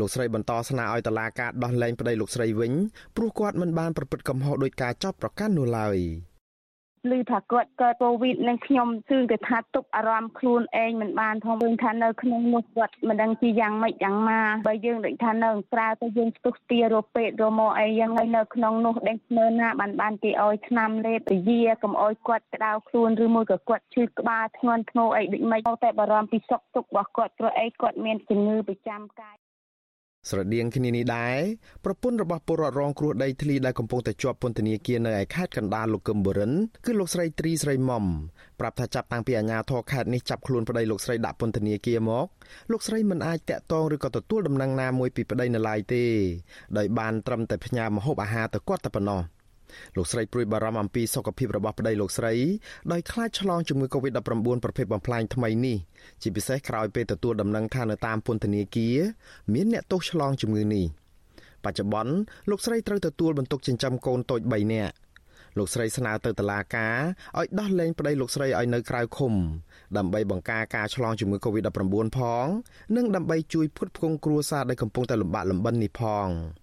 [0.00, 2.72] លោកស្រីបន្តស្នើឲ្យតុលាការដោះលែងប្តីលោកស្រីវិញ
[3.16, 5.98] ព្រោះគាត់មិនបានប្រព្រឹត្តកំហុសដោយការចោទប្រកាន់នោះឡើយ។
[7.10, 29.36] ឮថាគាត់កើតកូវីដនឹងខ្ញុំគឺគេថាទុកអារម្មណ៍ខ្លួនឯងមិនបានផងឃើញថានៅក្នុងនោះគាត់មិនដឹងជាយ៉ាងម៉េចយ៉ាងម៉ាបើយើងដូចថានៅក្រៅទៅយើងស្ទុះស្ទារកពេទ្យរមកអីយ៉ាងហើយនៅក្នុងនោះដេញមើលណាបានបានគេឲ្យថ្នាំលេបពយាកុំឲ្យគាត់ក្តៅខ្លួនឬមួយក៏គាត់ឈឺក្បាលធ្ងន់ធ្ងរអីដូចម៉េចតែបារម្ភពីសុខទុក្ខរបស់គាត់ព្រោះអីគាត់មានជំងឺប្រចាំកាយ
[30.28, 31.38] ស្រដៀងគ្នានេះដែរ
[31.84, 36.52] ប្រពន្ធរបស់ពលរដ្ឋរងគ្រោះដីធ្លីដែលកំពុងតែជាប់ពន្ធនាគារនៅឯខេត្តកណ្ដាលលោកកឹមបុរិន
[36.84, 38.04] គឺលោកស្រីទ្រីស្រីមុំ
[38.60, 42.26] ប្រាប់ថាចាប់តាំងពីអាជ្ញាធរខេត្តនេះចាប់ខ្លួនប្តីលោកស្រីដាក់ពន្ធនាគារមក
[42.70, 46.04] លោកស្រីមិនអាចតាក់ទងឬក៏ទទួលដំណឹងណាមួយពីប្តីនៅឡើយទេ
[46.78, 49.22] ដោយបានត្រឹមតែផ្ញើម្ហូបអាហារទៅគាត់តែប៉ុណ្ណោះ។
[49.96, 52.34] លោកស្រីព្រួយបារម្ភអំពីសុខភាពរបស់ប្តីលោកស្រី
[52.92, 55.78] ដោយខ្លាចឆ្លងជំងឺ Covid-19 ប្រភេទបំផ្លាញថ្មីនេះ
[56.22, 58.96] ជាពិសេសក្រោយពេលទទួលដំណឹងថានៅតាមពន្ធនាគារ
[59.54, 60.86] មានអ្នកទោសឆ្លងជំងឺនេះ
[61.64, 62.14] បច្ចុប្បន្ន
[62.50, 64.94] លោកស្រីត្រូវទទួលបន្ទុកចិញ្ចឹមកូនតូច3នាក់
[65.58, 66.96] លោកស្រីស្នើទៅតុលាការ
[67.38, 69.34] ឲ្យដោះលែងប្តីលោកស្រីឲ្យនៅក្រៅឃុំ
[69.96, 72.46] ដើម្បីបង្ការការឆ្លងជំងឺ Covid-19 ផង
[72.96, 76.28] និងដើម្បីជួយផ្គត់ផ្គង់គ្រួសារដែលកំពុងតែលំបាកលំបិននេះផង។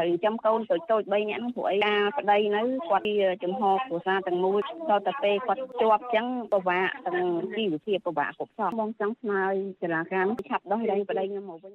[0.00, 4.58] ហើយចាំកូនតូចតូច3នាក់ហ្នឹងព្រោះអីការប្តីនៅគាត់ជាចំហគ្រួសារទាំងមូល
[4.90, 11.72] ដល់តែពេលគាត់ជាប់ចឹងពិបាកទាំងជីវភាពពិបាកគ្រប់សពបងចង់ស្នើឲ្យចរាការឆាប់ដោះលែងប្តីខ្ញុំមកវិញ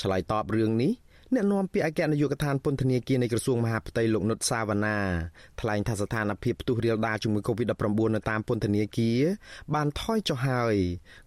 [0.00, 0.92] ឆ្លើយតបរឿងនេះ
[1.34, 4.98] អ្នកនាំពាក្យអគ្គនាយកដ្ឋានពន្ធនាគារនៃក្រសួងមហាផ្ទៃលោកនុតសាវណ្ណា
[5.60, 7.84] ថ្លែងថាស្ថានភាពផ្ទុះរាលដាលជំងឺ Covid-19
[8.14, 9.20] នៅតាមពន្ធនាគារ
[9.74, 10.74] បានថយចុះហើយ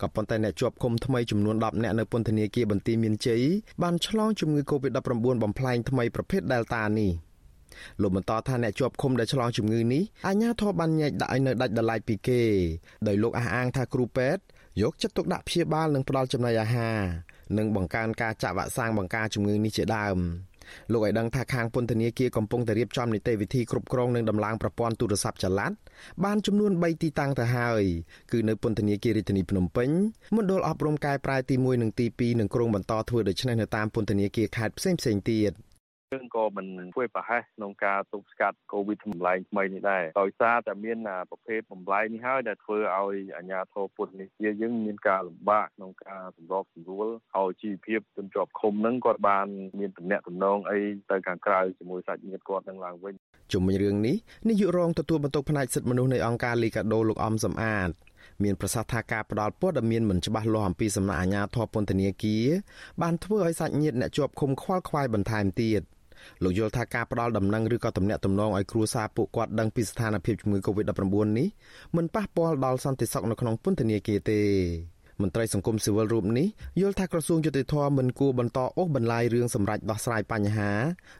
[0.02, 3.44] ក៏ប៉ុន្តែអ្នកជាប់ឃុំថ្មីចំនួន10នាក់នៅពន្ធនាគារបន្ទាយមានជ័យ
[3.84, 5.02] បានឆ្លងជំងឺ Covid-19
[5.44, 7.12] បំផ្លែងថ្មីប្រភេទ Delta នេះ
[8.02, 12.42] លោកបន្តថាអ្នកជាប់ឃុំដែលឆ្លងជំងឺនេះអាជ្ញាធរបានញែកដាក់ឲ្យនៅដាច់ដライពីគេ
[13.08, 14.42] ដោយលោកអះអាងថាគ្រូពេទ្យ
[14.82, 17.00] យកចិត្តទុកដាក់ព្យាបាលនិងផ្ដល់ចំណីអាហារ
[17.58, 20.20] និងបង្កើនការចាក់វ៉ាក់សាំងបង្ការជំងឺនេះជាដើម
[20.92, 25.72] លោកឲ្យដឹងថាខាងពន្ធនាគារកំពុងតែរៀបចំនីតិវិធីគ្រប់គ្រងនិងដំឡើងប្រព័ន្ធទូរស័ព្ទចល័ត
[26.24, 27.84] បានចំនួន3ទីតាំងទៅហើយ
[28.32, 29.90] គឺនៅពន្ធនាគាររាជធានីភ្នំពេញ
[30.38, 35.00] មណ្ឌលអប់រំកែប្រែទី1និងទី2និងក្រុងបន្តធ្វើដូច្នេះនៅតាមពន្ធនាគារខេត្តផ្សេងៗ
[35.32, 35.54] ទៀត។
[36.16, 40.98] យើងក៏មិនធ្វើប្រហែសក្នុងការទប់ស្កាត់កូវីដបំលែងថ្មីនេះដែរដោយសារតែមាន
[41.30, 49.48] ប្រភេទបំលែងនេះហើយដែលធ្វើឲ្យអាជ្ញាធរពុទ្ធនេះជាយើងមានការលំបាកក្នុងការសម្របសម្រួលឲ្យជីវភាពជនជាប់ឃុំនឹងគាត់បាន
[49.80, 50.80] មានតំណែងតំណងអី
[51.12, 53.14] ទៅខាងក្រៅជាមួយសាច់ញាតិគាត់នឹងឡើងវិញ
[53.52, 54.16] ជុំវិញរឿងនេះ
[54.50, 57.90] នាយករងទទួលបន្ទុកផ្នែកសិទ្ធិមនុស្សនៃអង្គការលីកាដូលោកអំសំអាត
[58.44, 62.46] មានប្រសាសន៍ថាការផ្ដាល់ព័ត៌មានមិនច្បាស់លាស់អំពីសំណាក់អាជ្ញាធរពន្ធនាគារ
[63.02, 65.84] បានធ្វើឲ្យសាច់ញាតិអ្នកជាប់ឃុំខ្វល់ខ្វាយបន្ថែមទៀត។
[66.44, 71.48] លោកយល់ថាការផ្ដល់ដំណឹងឬក៏ទំនាក់ទំនងឲ្យគ្រួសារពួកគាត់ដឹងពីស្ថានភាពជំងឺ Covid-19 នេះ
[71.96, 74.40] មិនប៉ះពាល់ដល់សន្តិសុខនៅក្នុងពន្ធនាគារទេ
[75.22, 76.48] មន្ត្រីសង្គមស៊ីវិលរូបនេះ
[76.82, 80.72] យល់ថាក្រសួងយុតិធម៌មិនគួរបន្តអូសបន្លាយរឿងសម្រាប់ដោះស្រាយបញ្ហា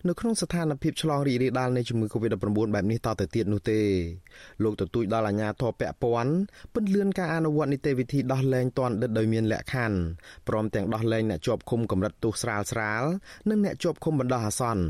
[0.08, 3.80] នៅក្នុងស្ថានភាពឆ្លងរីករាលដាលនៃជំងឺ Covid-19 បែបនេះតទៅទៀតនោះទេ
[4.64, 6.34] លោកទទូចដល់អាជ្ញាធរពាក់ព័ន្ធ
[6.74, 9.98] ពន្យាការអនុវត្តនីតិវិធីដោះលែងទាន់ដិតដោយមានលក្ខខណ្ឌ
[10.48, 13.04] ព្រមទាំងដោះលែងអ្នកជាប់ឃុំកម្រិតទោសស្រាលស្រាល
[13.50, 14.84] និងអ្នកជាប់ឃុំបណ្ដោះអាសន្ន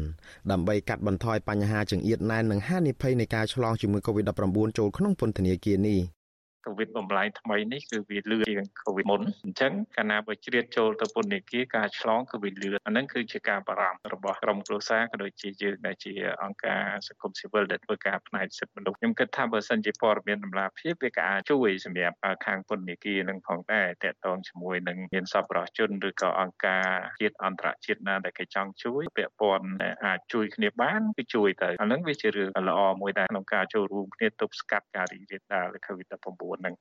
[0.52, 6.19] ដើម្បីកាត់បន្ថយបញ្ហាចង្អៀតណែននិងហានិភ័យនៃការឆ្លងជំងឺ Covid-19 ចូលក្នុងពន្ធនាគារនេះ
[6.66, 26.86] កូវីដបំលែងថ្មីនេះគឺវាលឿនជាងកូវីដមុនអញ្ចឹងកាលណាបើជ្រៀតចូលទៅពន្ធនាគារការឆ្លងគឺវាលឿនអាហ្នឹងគឺជាការបារម្ភរបស់ក្រុមគ្រួសារក៏ដូចជាយើងដែលជាអង្គការសង្គមស៊ីវិលដែលធ្វើការផ្នែកសិទ្ធិមនុស្សខ្ញុំគិតថាបើសិនជាព័ត៌មានតម្លាភាពវាក៏អាចជួយសម្រាប់ខាងពន្ធនាគារនឹងផងដែរតកតងជាមួយនឹងមានសប្បុរសជនឬក៏អង្គការ
[27.22, 29.68] ជាតិអន្តរជាតិណាដែលគេចង់ជួយពាក់ព័ន្ធ
[30.06, 36.76] អាចជួយគ្នាបានគឺជួយទៅអាហ្នឹងវាជារឿងល្អមួយដែរក្នុងការចូលរួមគ្នាទប់ស្កាត់ការរីករាលដាល COVID-19 ហ្នឹង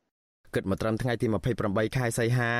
[0.54, 1.26] គិតមកត្រឹមថ្ងៃទី
[1.60, 2.52] 28ខែសីហា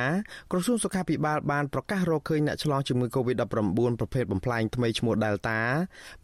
[0.51, 5.59] ក្រសួងសុខាភិបាលបានប្រកាសរកឃើញអ្នកឆ្លងជំងឺ Covid-19 ប្រភេទបំផ្លាញថ្មីឈ្មោះ Delta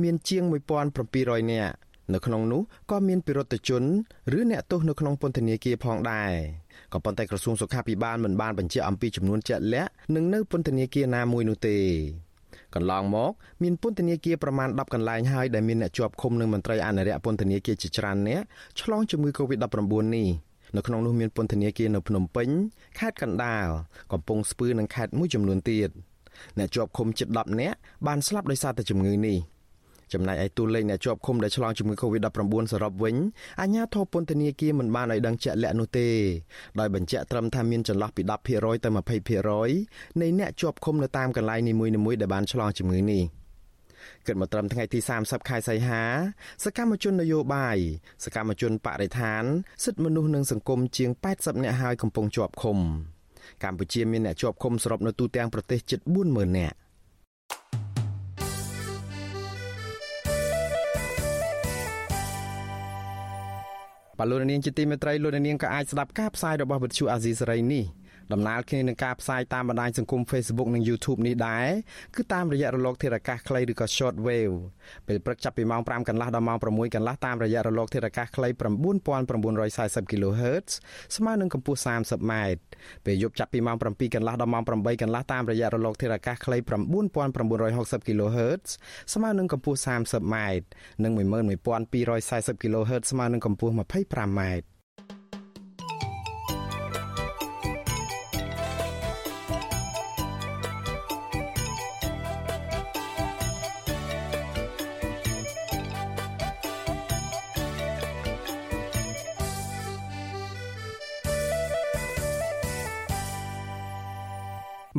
[0.04, 0.44] មានជាង
[0.98, 1.76] 1700នាក់
[2.14, 3.84] នៅក្នុងនោះក៏មានពិរុទ្ធជន
[4.38, 6.34] ឬអ្នកទោសនៅក្នុងពន្ធនាគារផងដែរ
[6.94, 11.78] ក៏ប៉ុន្តែក្រសួងសុខាភិបាលមិនបានបញ្ជាក់អំពីចំនួនជាក់លាក់នឹងនៅពន្ធនាគារណាមួយនោះទេ
[12.76, 13.32] កន្លងមក
[13.64, 18.42] មានពន្ធនាគារប្រមាណ10កន្លែងហើយដែលមានអ្នកជាប់ឃុំនិងមន្ត្រីអនុរិយពន្ធនាគារជាច្រើនអ្នក
[18.82, 20.28] ឆ្លងជំងឺ Covid-19 នេះ
[20.76, 22.50] នៅក្នុងនោះមានពន្ធនាគារនៅភ្នំពេញ
[23.00, 23.68] ខេត្តកណ្ដាល
[24.12, 25.90] កំពង់ស្ពឺនិងខេត្តមួយចំនួនទៀត
[26.58, 29.38] អ្នកជាប់ឃុំជិត10នាក់បានស្លាប់ដោយសារតែជំងឺនេះ
[30.14, 33.16] ចំណែកឯតួលេខអ្នកជាប់ឃុំដែលឆ្លងជំងឺ Covid-19 សរុបវិញ
[33.62, 36.08] អាជ្ញាធរពន្ធនាគារមិនបានឲ្យដឹងជាក់លាក់នោះទេ
[36.80, 43.24] ដោយបញ្ជាក់ត្រឹមថាមានចន្លោះពី10%ទៅ20%នៃអ្នកជាប់ឃុំនៅតាមកន្លែងនីមួយៗដែលបានឆ្លងជំងឺនេះ។
[44.28, 46.04] គិតមកត្រឹមថ្ងៃទី30ខែសីហា
[46.64, 47.78] សកម្មជននយោបាយ
[48.24, 49.44] សកម្មជនបរិស្ថាន
[49.84, 52.78] សិទ្ធិមនុស្សនិងសង្គមជាង80នាក់ហើយកំពុងជាប់ឃុំ
[53.64, 56.78] កម្ពុជាមានអ្នកជាប់ឃុំសរុបនៅទូទាំងប្រទេសជិត40000នាក់
[64.20, 67.86] បលូននាងជាទីមេត្រីលោកនាងក៏អាចស្ដាប់ការផ្សាយរបស់វិទ្យុអាស៊ីសេរីនេះ
[68.34, 71.68] ដំណើរគ្នានឹងការផ្សាយតាមបណ្ដាញសង្គម Facebook និង YouTube នេះដែរ
[72.16, 74.56] គឺតាមរយៈរលកធាតុអាកាសខ្លីឬក៏ Short Wave
[75.08, 80.68] ពេលព្រឹកចាប់ពីម៉ោង5កន្លះដល់ម៉ោង6កន្លះតាមរយៈរលកធាតុអាកាសខ្លី9940 kHz
[81.16, 82.34] ស្មើនឹងកម្ពស់ 30m
[83.06, 86.58] ពេលយប់ចាប់ពីម៉ោង7កន្លះដល់ម៉ោង8កន្លះតាមរយៈរលកធាតុអាកាសខ្លី
[87.28, 88.66] 9960 kHz
[89.14, 90.36] ស្មើនឹងកម្ពស់ 30m
[91.04, 94.42] និង11240 kHz ស្មើនឹងកម្ពស់ 25m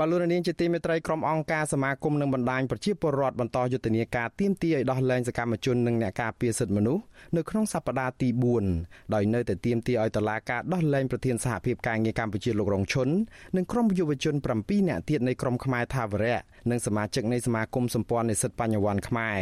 [0.06, 7.02] បាទលោកនាងជាទីមេត្រីក្រុមអង្គការសមាគមនិងបណ្ដាញប្រជាពលរដ្ឋបន្តយុទ្ធនាការទាមទារឲ្យដោះលែងសកម្មជននិងអ្នកការពារសិទ្ធិមនុស្ស
[7.36, 8.28] នៅក្នុងសប្តាហ៍ទី
[8.72, 13.08] 4ដោយនៅតែទាមទារឲ្យតុលាការដោះលែងប្រធានសហភាពការងារកម្ពុជាលោករងឈុន
[13.56, 16.38] និងក្រុមយុវជន7នាក់ទៀតនៃក្រុមខ្មែរថាវរៈ
[16.70, 19.40] និងសមាជិកនៃសមាគមសម្ព័ន្ធនិស្សិតបញ្ញវន្តខ្មែរ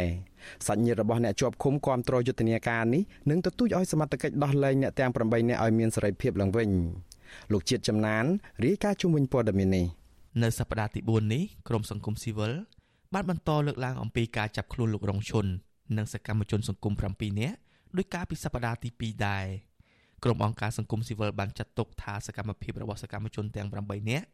[0.67, 6.69] សាច់ញាតិរបស់អ្នកជាប់ឃុំគាំទ្រយុទ្ធនាការនេះនិងទទូចឲ្យសមត្ថកិច្ចដោះលែងអ្នកទាំង8នាក់ឲ្យមានសេរីភាពឡើងវិញ
[7.51, 8.25] លោកជាតិចំណាន
[8.65, 10.04] រាយការណ៍ជុំវិញព័ត៌មាននេះ
[10.43, 12.53] នៅសប្តាហ៍ទី4នេះក្រមសង្គមស៊ីវិល
[13.13, 15.45] បានបន្តលើកឡើងអំពីការចាប់ខ្លួនលោករងឈុន
[15.97, 17.57] និងសកម្មជនសង្គម7នាក់
[17.97, 19.45] ដោយការពីសប្តាហ៍ទី2ដែរ
[20.23, 24.27] ក្រុមអង្គការសង្គមស៊ីវិលបានចាត់ទុកថាសកម្មភាពរបស់សកម្មជនទាំង8នាក់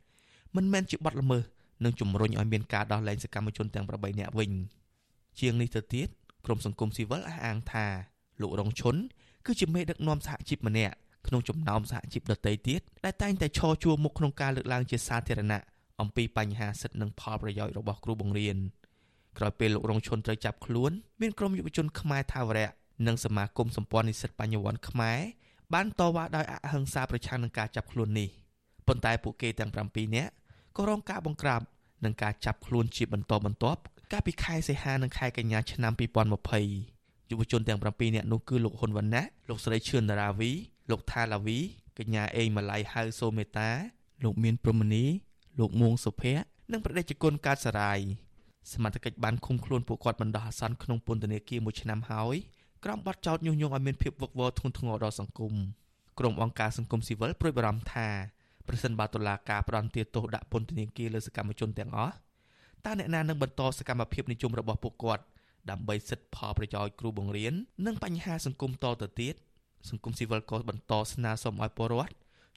[0.55, 1.43] មិនមែនជាបទល្មើស
[1.83, 4.51] និងជំរុញឲ្យមានការដោះលែងសកម្មជនទាំង8នាក់វិញ
[5.39, 6.07] ជាងនេះទៅទៀត
[6.45, 7.85] ក្រុមសង្គមស៊ីវិលអះអាងថា
[8.41, 8.95] លោករងឈុន
[9.45, 10.95] គឺជាមេដឹកនាំសហជីពម្នាក់
[11.27, 15.61] ក្នុងចំណោមសហជីពដទៃទៀតដែលតែងតែឈរជួរមុខក្នុងការលើកឡើងជាសាធារណៈ
[16.01, 18.57] អំពីបញ្ហាសិទ្ធិនិងផលប្រយោជន៍របស់គ្រូបង្រៀន
[19.37, 22.69] ក្រោយពេលលោករងឈុនត្រូវចាប់ខ្លួនមានក្រុមយុវជនខ្មែរថាវរៈ
[23.07, 25.19] និងសមាគមសម្ព័ន្ធនិស្សិតបញ្ញវន្តខ្មែរ
[25.73, 28.29] បានតវ៉ាដោយអហិង្សាប្រឆាំងនឹងការចាប់ខ្លួននេះ
[28.87, 30.31] ប៉ុន្តែពួកគេទាំង7នាក់
[30.77, 31.61] ក៏រងការបង្ក្រាប
[32.05, 35.93] និងការចាប់ខ្លួនជាបន្តបន្ទាប់កាលពីខែសីហានិងខែកញ្ញាឆ្នាំ
[36.61, 40.51] 2020យុវជនទាំង7នាក់នោះគឺលោកហ៊ុនវណ្ណៈលោកស្រីឈឿនតារាវី
[40.89, 41.59] លោកថាឡាវី
[41.97, 43.69] កញ្ញាអេងម៉ាឡៃហៅសូមេតា
[44.23, 45.05] លោកមានព្រំនី
[45.59, 47.99] លោកមួងសុភ័ក្រនិងប្រដេជគុណកើតសារាយ
[48.73, 52.35] សមត្ថកិច្ចបានឃុំខ្លួនពួកគាត់បណ្ដោះអាសន្នក្នុងពន្ធនាគារមួយឆ្នាំហើយ
[52.83, 55.53] ក្រោមបទចោទញុះញង់ឲ្យមានភាពវឹកវរធ្ងន់ធ្ងរដល់សង្គម
[56.19, 58.07] ក្រុមអង្គការសង្គមស៊ីវិលព្រួយបារម្ភថា
[58.67, 62.15] ប្រសិនបើតុលាការផ្តន្ទាទោសដាក់ពន្ធនាគារលើសកម្មជនទាំងអស់
[62.85, 65.23] តើអ្នកណានឹងបន្តសកម្មភាពនិយមរបស់ពួកគាត់
[65.69, 67.53] ដើម្បីសិទ្ធិផលប្រយោជន៍គ្រូបង្រៀន
[67.85, 69.35] និងបញ្ហាសង្គមតទៅទៀត
[69.89, 72.13] សង្គមស៊ីវិលក៏បន្តស្នើសុំឲ្យពលរដ្ឋ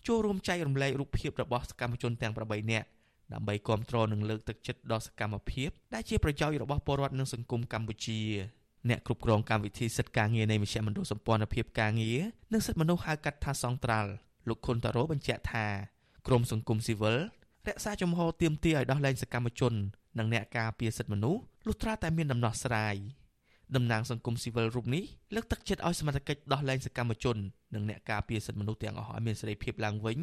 [0.07, 2.87] ចូលរួមចែករំលែករូបភាពរបស់សកម្មជនទាំង8នាក់
[3.33, 8.21] ដើម្បីគ្រប់គ្រងនិងលើកទឹកចិត្តដល់សកម្មភាពដែលជាប្រយោជន៍របស់ពលរដ្ឋនិងសង្គមកម្ពុជា
[8.89, 12.19] អ្នកគ្រប់គ្រងកម្មវិធីសិទ្ធិការងារនៃមជ្ឈមណ្ឌលសម្ព័ន្ធភាពការងារ
[12.53, 14.11] និងសិទ្ធិមនុស្សហៅកាត់ថាសង្ត្រាល់
[14.49, 15.67] លោកខុនតារ៉ូបញ្ជាក់ថា
[16.27, 17.17] ក្រមសង្គមស៊ីវិល
[17.69, 19.73] រក្សាជំហរទៀមទាឲ្យដោះលែងសកម្មជន
[20.19, 22.97] និងអ្នកការពារសិទ្ធិមនុស្សលុះត្រាតែមានដំណោះស្រាយ
[23.77, 27.37] តំណាងសង្គមស៊ីវិលរូបនេះលើកទឹកចិត្តឲ្យសមត្ថកិច្ចដោះលែងសកម្មជន
[27.75, 30.19] និងអ្នកការពារសិទ្ធិមនុស្សទាំងអស់ឲ្យមានសេរីភាពឡើងវិញ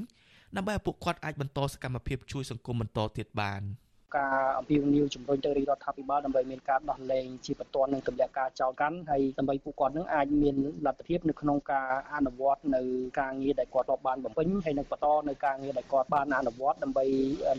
[0.55, 3.63] ដើម្បីឲ្យពួកគាត់អាចបន្តសកម្មភាពជួយសង្គមបន្តទៀតបាន។
[4.17, 12.81] ការអំពាវនាវជំរុញទៅរាជរដ្ឋាភិបាលដើម្បីមានការដោះលែងជាបន្ទាន់នឹងទម្លាក់ការចោលកាន់ហើយដើម្បីពួកគាត់នឹងអាចមានលទ្ធភាពនៅក្នុងការអនុវត្តនៅ
[13.19, 17.05] ការងារដែលគាត់រាប់បានបំពេញហើយនឹងបន្តនៅការងារដែលគាត់បានអនុវត្តដើម្បី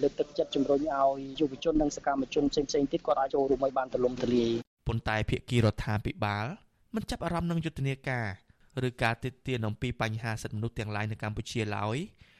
[0.02, 6.46] លើកទឹកចិត្តជំរុញឲ្យយុវជននិងសកម្មជនផ្សេងៗទៀតគាត់អាចចូលរួមឲ្យបានទូលំទូលាយ ប៉ុន្តែភាគីរដ្ឋាភិបាល
[6.94, 8.26] មិនចាប់អារម្មណ៍នឹងយុទ្ធនាការ
[8.88, 11.96] ឬការទិទានអំពីបញ្ហាសិទ្ធិមនុស្សទាំងឡាយនៅកម្ពុជាឡើយ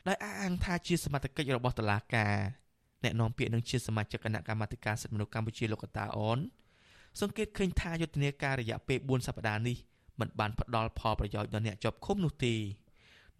[0.09, 2.35] ដោយអះអាងថាជាសមត្ថកិច្ចរបស់តុលាការ
[3.05, 6.39] អ្នកនាំពាក្យនឹងជាសមាជិកគណៈកម្មាធិការសិទ្ធិមនុស្សកម្ពុជាលោកកតាអន
[7.21, 9.77] សង្កេតឃើញថាយុទ្ធនាការរយៈពេល4សប្តាហ៍នេះ
[10.21, 12.55] មិនបានផ្ដល់ផលប្រយោជន៍ដល់អ្នកជាប់ឃុំនោះទេ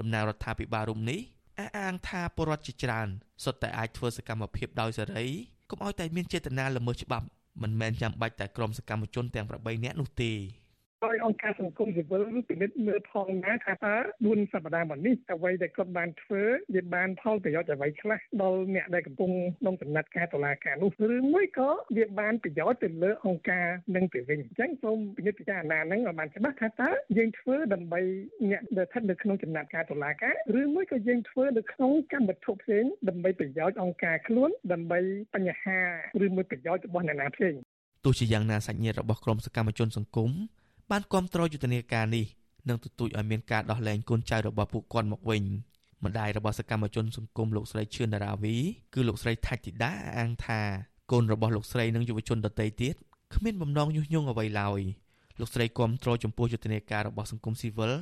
[0.01, 1.21] ដំណើររដ្ឋាភិបាលរុំនេះ
[1.59, 3.09] អះអាងថាពលរដ្ឋជាច្រើន
[3.45, 5.27] សុទ្ធតែអាចធ្វើសកម្មភាពដោយសេរី
[5.71, 7.27] កុំឲ្យតែមានចេតនាល្មើសច្បាប់
[7.63, 10.33] មិនមែនចាំបាច់តែក្រុមសកម្មជនទាំង8នាក់នោះទេ
[11.05, 16.43] ដោយអង្គការសង្គមស៊ីវិលពិនិត្យមើលផងណាថាតើ4សប្តាហ៍មកនេះអ្វីដែលគាត់បានធ្វើ
[16.75, 28.01] វាបានផលប្រយោជន៍អ្វីខ្លះដល់អ្នកដែលកំពុងក្នុងដំណាត់ការតុលាការនោះឬមួយក៏វាបានប្រយោជន៍ទៅលើអង្គការនឹងទៅវិញអញ្ចឹងសូមពិនិត្យពិចារណាហ្នឹងឲ្យបានច្បាស់ថាតើយើងធ្វើដើម្បី
[28.51, 35.01] អ្នកដែលស្ថិតនៅក្នុងចំណាត់ការតុលាការឬមួយក៏យើងធ្វើនៅក្នុងកម្មវិធីផ្សេងដើម្បីប្រយោជន៍អង្គការខ្លួនដើម្បី
[35.35, 35.79] បញ្ហា
[36.25, 37.55] ឬមួយប្រយោជន៍របស់អ្នកណាផ្សេង
[38.05, 40.31] ទោះជាយ៉ាងណាសាច់ញាតិរបស់ក្រុមសកម្មជនសង្គម
[40.91, 42.27] បានគ្រប់គ្រងយុទ្ធនាការនេះ
[42.69, 45.43] និងទទូចឲ្យមានការដោះលែងកូនចៅរបស់ពួកគាត់មកវិញ
[46.05, 48.57] ម្ដាយរបស់សកម្មជនសង្គមលោកស្រីឈឿនដារាវី
[48.95, 50.61] គឺលោកស្រីថាច់ធីតាអាងថា
[51.13, 52.95] កូនរបស់លោកស្រីនិងយុវជនដទៃទៀត
[53.35, 54.81] គ្មានបំណងញុះញង់អ្វីឡើយ
[55.41, 57.93] លោកស្រីគ្រប់គ្រងចំពោះយុទ្ធនាការរបស់សង្គមស៊ីវិល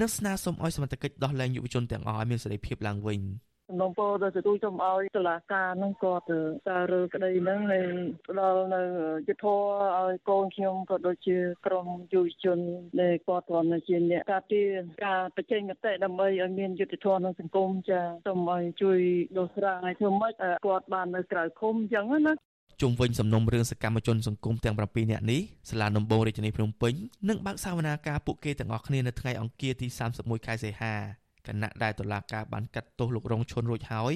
[0.00, 3.20] និងស្នើសុំឲ្យសមត្ថកិច្ចដោះលែងយុវជនទាំងអស់ឲ្យមានសេរីភាពឡើងវិញ។
[3.72, 6.24] សំណូមពរទៅទទួលសូមឲ្យតុលាការនឹងគាត់
[6.66, 7.86] សាររើក្តីហ្នឹងហើយ
[8.28, 8.82] ផ្ដល់នៅ
[9.28, 9.60] យុទ្ធធរ
[9.98, 12.58] ឲ្យកូនខ្ញុំក៏ដូចជាក្រុមយុវជន
[13.00, 14.68] ដែលគាត់ទ្រាំជាអ្នកការពារ
[15.04, 18.98] ការបញ្ចេញមតិដើម្បីឲ្យមានយុទ្ធធរក្នុងសង្គមចាសូមឲ្យជួយ
[19.38, 20.32] ដោះស្រាយធ្វើម៉េច
[20.66, 22.34] គាត់បាននៅក្រៅឃុំអញ្ចឹងណា
[22.80, 26.94] ជុំវិញសំណុំរឿងសកម្មជនសង្គមទាំង7នាក់នេះសាលាដំបងរាជធានីភ្នំពេញ
[27.28, 34.12] នឹងបើកសវនាការពួកគេទាំងអស់គ្នានៅថ្ងៃអង្គារទី31ខែសីហា គណៈដែលតុលាការបានកាត់ទោសលោករងឈុនរួចហើយ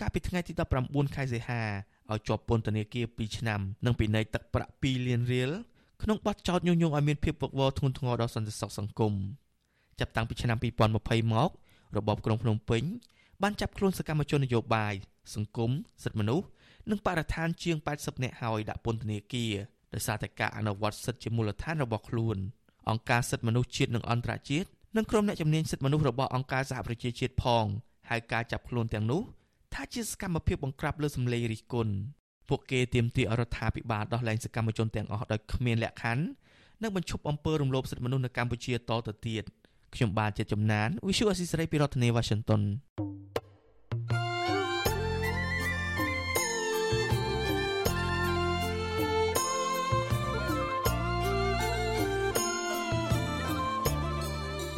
[0.00, 0.52] កាលពីថ្ងៃទី
[0.84, 1.62] 19ខែសីហា
[2.12, 5.50] ឲ្យជាប់ពន្ធនាគារ2ឆ្នាំ និងពិន័យទឹកប្រាក់2លានរៀល
[6.02, 9.14] ក្នុងបទចោទញុះញង់ឲ្យមានភាពវឹកវរធ្ងន់ធ្ងរដល់សន្តិសុខសង្គម
[10.00, 11.50] ចាប់តាំងពីឆ្នាំ2020មក
[11.96, 12.82] របបក្រុងភ្នំពេញ
[13.42, 14.94] បានចាប់ខ្លួនសកម្មជននយោបាយ
[15.34, 15.70] សង្គម
[16.04, 16.46] សិទ្ធិមនុស្ស
[16.90, 19.52] និងបរិស្ថានជាង80នាក់ហើយដាក់ពន្ធនាគារ
[19.94, 22.36] ដោយសារតែការអនុវត្តសិទ្ធិជាមូលដ្ឋានរបស់ខ្លួន
[22.88, 27.64] អង្គការសិទ្ធិមនុស្សជាតិនិងអន្តរជាតិ និងក្រុមអ្នកជំនាញសិទ្ធិមនុស្សរបស់អង្គការសហប្រជាជាតិផង
[28.10, 29.22] ហើយការចាប់ខ្លួនទាំងនោះ
[29.74, 31.92] ថាជាសកម្មភាពបង្ក្រាបលើសម្លេងរិះគន់
[32.48, 36.24] ពួកគេទាមទាររដ្ឋាភិបាលដោះលែងសកម្មជនទាំងអស់ដោយគ្មានលក្ខខណ្ឌ
[36.82, 39.44] និងបញ្ឈប់អំពើរំលោភសិទ្ធិមនុស្សនៅកម្ពុជាតទៅទៀត
[39.94, 42.62] ខ្ញុំបាទជាជំនាញ Visual Assisray ពីរដ្ឋធានី Washington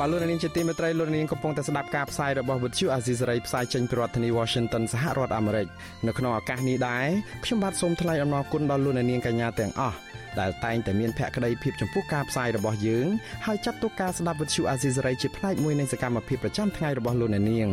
[0.01, 5.67] បាទលោកនាងជាទីមេត្រីលោកនាងកំពុងតែស្ដាប់ការផ្សាយរបស់វិទ្យុអាស៊ីសេរីផ្សាយចេញពីរដ្ឋធានី Washington សហរដ្ឋអាមេរិក
[6.07, 7.07] នៅក្នុងឱកាសនេះដែរ
[7.45, 9.97] ខ្ញុំបាទសូមថ្លែងអំណរគុណដល់លោកនាងកញ្ញាទាំងអស់
[10.41, 13.07] ដែលតែងតែមានភក្ដីភាពចំពោះការផ្សាយរបស់យើង
[13.47, 17.71] ហើយចាត់ទុកការស្ដាប់វិទ្យុអាស៊ីសេរីជាផ្នែកមួយនៃសកម្មភាពប្រចាំថ្ងៃរបស់លោកនាង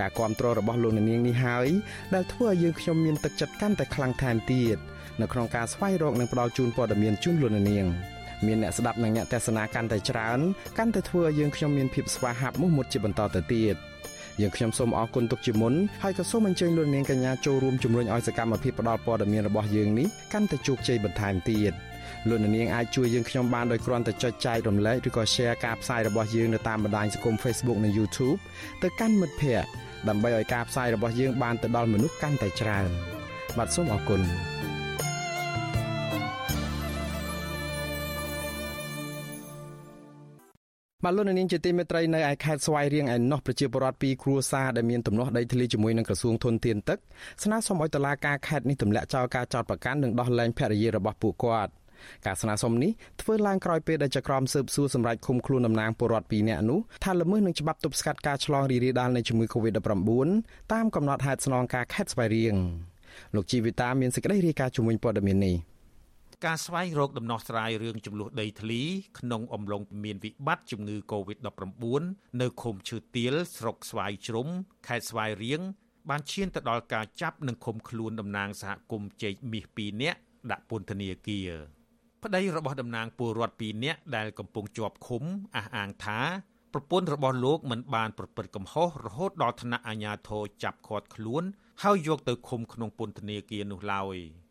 [0.00, 1.68] ការគ្រប់គ្រងរបស់លោកនាងនេះហើយ
[2.14, 4.78] ដែលធ្វើឲ្យយើងខ្ញុំមានទឹកចិត្តកាន់តែខ្លាំងថែមទៀត
[5.20, 7.86] នៅក្នុងការស្វែងរកនិងផ្តល់ជូនព័ត៌មានជូនលោកនាង។
[8.46, 10.38] មានអ្នកស្ដាប់និងអ្នកទស្សនាកាន់តែច្រើន
[10.78, 13.76] កាន់តែធ្វើឲ្យយើងខ្ញុំមានភាពស្វាហាប់មោះមុតជាបន្តទៅទៀត
[14.40, 21.72] យើងខ្ញុំសូមអរគុណទុកជាមុនហើយក៏សូមអញ្ជើញលោកនាងកញ្ញាចូលរួមជំរុញឲ្យសកម្មភាពផ្តល់ព័ត៌មានរបស់យើងនេះកាន់តែជោគជ័យបន្ថែមទៀត
[22.28, 28.38] លោកនាងអាចជួយយើងខ្ញុំបានដោយគ្រាន់តែចុចចែករំលែកឬក៏ Share ការផ្សាយរបស់យើងនៅតាមបណ្ដាញសង្គម Facebook និង YouTube
[28.82, 29.68] ទៅកាន់មិត្តភ័ក្តិ
[30.08, 32.88] ដើម្បីឲ្យការផ្សាយរបស់យើងបានទៅដល់មនុស្សកាន់តែច្រើន
[33.58, 34.22] បាទសូមអរគុណ
[41.04, 46.98] បាទលោកនាងជាទីមេត្រីនៅឯខេត្តស្វាយរៀងឯណោះប្រជាពលរដ្ឋពីរគ្រួសារដែលមានទំនាស់ដីធ្លីជាមួយនឹងក្រសួងធនធានទឹក
[47.42, 51.72] ស្នើសុំឲ្យតុលាការខេត្តនេះទម្លាក់ចោលការចោទប្រកាន់និងដោះលែងភរិយារបស់ពួកគាត់
[52.26, 60.10] ការស្នើសុំនេះធ្វើឡើងក្រោយពេលដែលចក្រមស៊ើបសួរសម្រាប់ឃុំខ្លួនតំណាងពលរដ្ឋ2នាក់នោះថាល្មើសនឹងច្បាប់ទប់ស្កាត់ការឆ្លងរីករាលដាលនៃជំងឺ Covid-19
[60.72, 62.54] តាមកំណត់ហេតុស្នងការខេត្តស្វាយរៀង
[63.34, 65.56] លោកជីវិតាមានសេចក្តីរាយការណ៍ជំវិញព័ត៌មាននេះ
[66.44, 68.82] ការស្វែងរកដំណោះស្រាយរឿងចំនួនដីធ្លី
[69.18, 72.02] ក្នុងអំឡុងមានវិបត្តិជំងឺ Covid-19
[72.40, 74.48] នៅឃុំឈើទាលស្រុកស្វាយជ្រុំ
[74.86, 75.60] ខេត្តស្វាយរៀង
[76.08, 80.18] បានឈានទៅដល់ការចាប់និងឃុំខ្លួនតំណាងសហគមន៍ជែកមាស2នាក់
[80.50, 81.50] ដាក់ពន្ធនាគារ
[82.24, 85.22] ប្តីរបស់តំណាងពលរដ្ឋ2នាក់ដែលកំពុងជាប់ឃុំ
[85.56, 86.20] អះអាងថា
[86.72, 91.42] ប្រពន្ធរបស់លោកមិនបានប្រព្រឹត្តកំហុសរហូតដល់ថ្នាក់អាជ្ញាធរចាប់ឃាត់ខ្លួន
[91.82, 94.45] ហើយយកទៅឃុំក្នុងពន្ធនាគារនោះឡើយ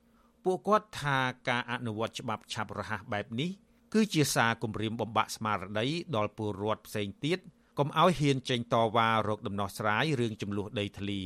[0.45, 1.17] ពួកគាត់ថា
[1.49, 3.49] ការអនុវត្តច្បាប់ឆាប់រហ័សបែបនេះ
[3.93, 7.39] គឺជាសារគំរាមបំបាក់ស្មារតីដល់ពលរដ្ឋផ្សេងទៀត
[7.79, 11.21] កុំឲ្យហ៊ានចេញតវ៉ារកដំណោះស្រាយរឿងចំនួនដីធ្លី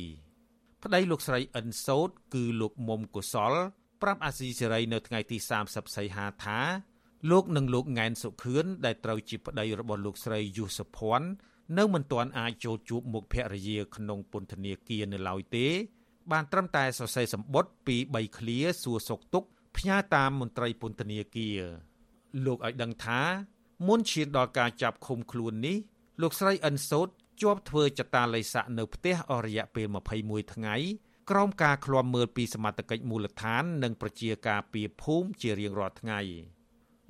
[0.84, 3.52] ប្តីលោកស្រីអិនសោតគឺលោកមុំកុសល
[4.02, 6.60] ប្រាប់អាស៊ីសេរីនៅថ្ងៃទី30សីហាថា
[7.30, 11.28] លោកនិងលោកង៉ែនសុខឿនដែលត្រូវជាប្តីរបស់លោកស្រីយុសុភ័ណ្ឌ
[11.78, 15.66] នៅមិនទាន់អាចចូលជួបមុខភរិយាក្នុងពន្ធនាគារនៅឡើយទេ
[16.32, 21.60] បានត្រឹមតែសរសេរសម្បត្តិពី3ឃ្លាសួរសុខទុក្ខផ្ញើតាមមន្ត្រីពន្ធនាគារ
[22.44, 23.20] លោកឲ្យដឹងថា
[23.86, 25.76] មុនឈានដល់ការចាប់ឃុំខ្លួននេះ
[26.22, 27.08] លោកស្រីអិនសោត
[27.42, 29.86] ជាប់ធ្វើចតាល័យស័កនៅផ្ទះអស់រយៈពេល
[30.20, 30.76] 21ថ្ងៃ
[31.30, 36.20] ក្រោមការឃ្លាំមើលពីសមត្ថកិច្ចមូលដ្ឋាន និងប្រជាការពារភូមិជារៀងរាល់ថ្ងៃ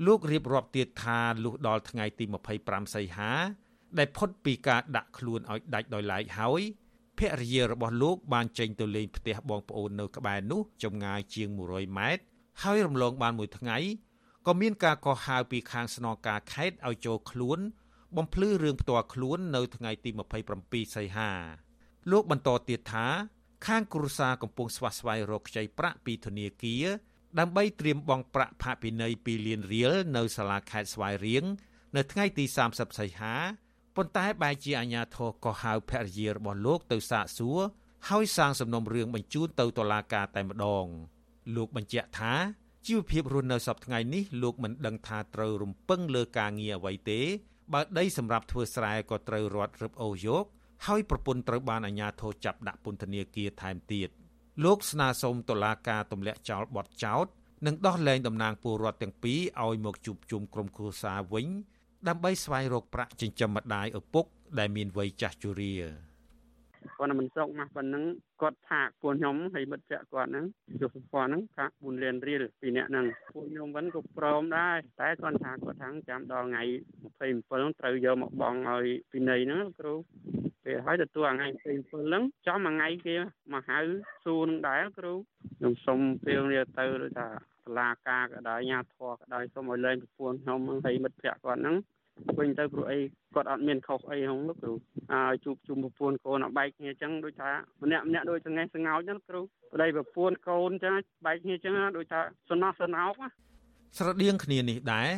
[0.07, 2.25] លោករៀបរាប់ទៀតថាលុះដល់ថ្ងៃទី
[2.61, 3.33] 25សីហា
[3.99, 6.63] ដែលផុតពីការដាក់ខ្លួនឲ្យដាច់ដោយឡែកហើយ
[7.21, 12.23] ភរិយារបស់លោកបានចេញទៅលេងផ្ទះបងប្អូននៅក្បែរនោះចម្ងាយជាង100ម៉ែត្រ
[12.63, 13.77] ហើយរំលងបានមួយថ្ងៃ
[14.47, 17.59] ក៏មានការកោះហៅពីខាងស្នងការខេត្តឲ្យចូលខ្លួន
[18.17, 20.11] បំភ្លឺរឿងផ្ទាល់ខ្លួននៅថ្ងៃទី
[20.57, 21.31] 27សីហា
[22.11, 23.07] លោកបន្តទៀតថា
[23.67, 26.87] ខាងគ្រួសារកំពុងស្វាស្វែងរកខ្ចីប្រាក់ពីធនាគារ
[27.39, 31.45] ដើម្បីត្រៀមបង់ប្រាក់ផាកពិន័យ2លានរៀលនៅសាលាខេត្តស្វាយរៀង
[31.97, 33.35] នៅថ្ងៃទី30សីហា
[33.97, 37.61] ប៉ុន្តែបែរជាអាជ្ញាធរក៏ហៅភរិយារបស់លោកទៅសាកសួរ
[38.09, 40.87] ហើយសាងសំណុំរឿងបញ្ជូនទៅតុលាការតែម្ដង
[41.57, 42.35] លោកបញ្ជាក់ថា
[42.87, 47.21] ជីវភាពរស់នៅសពថ្ងៃនេះលោកមិនដឹងថាត្រូវរំពឹងលើការងារអ្វីទេ
[47.73, 50.45] បើដីសម្រាប់ធ្វើស្រែក៏ត្រូវរត់រឹបអូសយក
[50.87, 54.09] ហើយប្រពន្ធត្រូវបានអាជ្ញាធរចាប់ដាក់ពន្ធនាគារថែមទៀត
[54.65, 57.27] លោកស្នើសុំតុលាការទម្លាក់ចោលបទចោទ
[57.67, 61.47] និងដោះលែងតំណាងពលរដ្ឋទាំងពីរឲ្យមកជួបជុំក្រុមគ្រួសារវិញ
[62.09, 64.25] ដើម្បីស្វែងរកប្រាក់ចិញ្ចឹមម្ដាយឪពុក
[64.59, 65.75] ដែលមានវ័យចាស់ជរា
[66.99, 68.05] គាត់មិនស្រុកមកប៉ុណ្ណឹង
[68.43, 70.47] គាត់ថាពួកខ្ញុំហើយមិត្តភក្តិគាត់ហ្នឹង
[70.81, 76.63] យុទ្ធភ័ណ្ឌហ្នឹងថា4លានរៀលពីអ្នកហ្នឹងពួកខ្ញុំវិញក៏ព្រមដែរតែគាត់ថាគាត់ថាចាំដល់ថ្ងៃ
[77.21, 79.95] 27ត្រូវយកមកបង់ឲ្យពីនៃហ្នឹងគ្រូ
[80.65, 83.15] ពេលហើយទទួលថ្ងៃ27ហ្នឹងចំមួយថ្ងៃគេ
[83.53, 83.81] មកហៅ
[84.25, 85.13] សួរនឹងដែរគ្រូ
[85.59, 87.29] ខ្ញុំសុំពេលនេះទៅដូចថា
[87.65, 91.77] សាលាការក៏ដោយអាញាធរក៏ដោយសូមឲ្យលែងប្រពន្ធខ្ញុំហើយមិត្តភក្តិគាត់ហ្នឹង
[92.39, 92.99] វិញទៅព្រោះអី
[93.35, 94.73] គាត់អត់មានខុសអីហងលោកគ្រូ
[95.13, 97.51] ហើយជួបជុំប្រពន្ធកូនអបែកគ្នាអញ្ចឹងដូចថា
[97.83, 99.41] ម្នាក់ម្នាក់ដូចចង្អេះសង្ោចហ្នឹងគ្រូ
[99.75, 100.95] ប្តីប្រពន្ធកូនអញ្ចឹង
[101.27, 102.21] បែកគ្នាអញ្ចឹងដូចថា
[102.51, 103.13] សំណោះសំណោក
[103.99, 105.11] ស្រដៀងគ្នានេះដែរ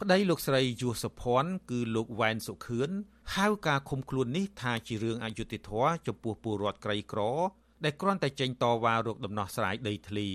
[0.00, 2.90] ប្តីលោកស្រីយួសុភ័ណ្ឌគឺលោកវ៉ែនសុខឿន
[3.36, 7.20] ហៅការឃុំខ្លួននេះថាជារឿងអយុត្តិធម៌ចំពោះពលរដ្ឋក្រីក្រ
[7.84, 10.28] ដែលគ្រាន់តែចេញតវ៉ារកដំណោះស្រាយដីធ្លី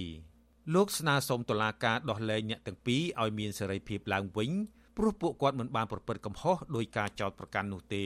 [0.76, 4.52] លោកស្នើសុំតុលាការដោះលែងអ្នកទាំងពីរឲ្យមានសេរីភាពឡើងវិញ
[4.97, 8.06] ព្រោះពួកគាត់មិនបានប្រព្រឹត្តកំហុសដោយការចោទប្រកាន់នោះទេ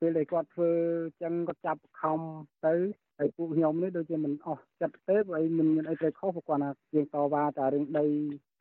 [0.00, 0.70] ពេលដែលគាត់ធ្វើ
[1.22, 2.20] ចឹងគាត់ចាប់ខំ
[2.66, 2.74] ទៅ
[3.18, 8.06] ហើយពួកខ្ញុំនេះដូចជាមិនអស់ចិត្តទេព្រោះអីមិនមានអីត្រូវខុសព្រោះគាត់ថាជាងតវ៉ាតែរឿងដី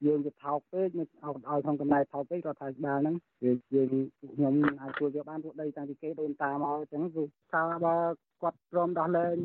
[0.06, 7.96] យើងវាថោកពេកមិនអោឲ្យក្នុងកំណែថោកពេកគាត់ថាស្ដាលហ្នឹងវាយើងពួកខ្ញុំអាចជួយវាបានពួកដីតាំងពីគេដូនតាមកអញ្ចឹងគឺថាបើ
[8.42, 9.36] គាត់ព្រមដោះលែង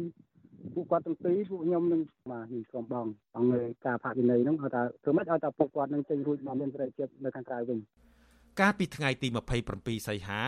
[0.74, 3.54] ពួកគាត់ទាំងពីរពួកខ្ញុំនឹងបាទនេះក្រុមបងអង្គ
[3.86, 7.78] ការផាកវិន័យហ្នឹងគាត់ថាធ្វើម៉េចឲ្យតែពួកគាត់នឹងចេញរួចមកមានសេរីភាពនៅខាងក្រៅវិញ
[8.60, 9.28] កាលពីថ្ងៃទី
[9.68, 10.42] 27សីហា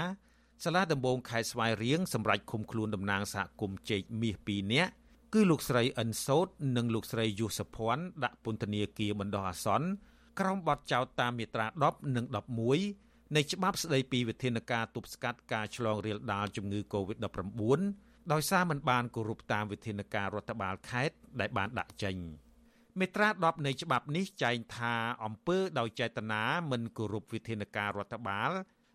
[0.64, 4.90] សាលាដំបងខេត្តស្វាយរៀងសម្រាប់ឃុំខ្លួនតំណាងសហគមន៍ជែកមាស2នាក់
[5.34, 6.46] គឺលោកស្រីអិនសោត
[6.76, 9.88] និងលោកស្រីយុសភ័ណ្ឌដាក់ពន្ធនាគារបណ្ដោះអាសន្ន
[10.40, 12.26] ក្រោមបទចោទតាមមាត្រា10និង
[12.80, 22.16] 11នៃច្បាប់ស្តីពីវិធានការទប់ស្កាត់ការឆ្លងរាលដាលជំងឺ Covid-19 ដោយសារមិនបានគោរពតាមវិធានការរដ្ឋបាលខេត្តដែលបានដាក់ចេញ
[22.98, 28.50] មេត្រា10នៃច្បាប់នេះចែងថាអំពើដោយចេតនាមិនគោរពវិធានការរដ្ឋបាល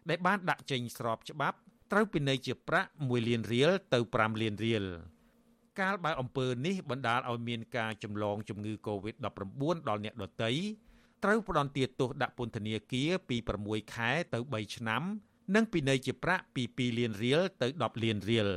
[0.09, 1.57] ដែលបានដាក់ចេញស្របច្បាប់
[1.91, 4.85] ត្រូវពិន័យជាប្រាក់1លានរៀលទៅ5លានរៀល
[5.79, 9.23] កាលបើអំពើនេះបណ្ដាលឲ្យមានការចម្លងជំងឺ Covid-19
[9.89, 10.51] ដល់អ្នកដទៃ
[11.23, 15.03] ត្រូវផ្ដន្ទាទោសដាក់ពន្ធនាគារពី6ខែទៅ3ឆ្នាំ
[15.55, 18.49] និងពិន័យជាប្រាក់ពី2លានរៀលទៅ10លានរៀល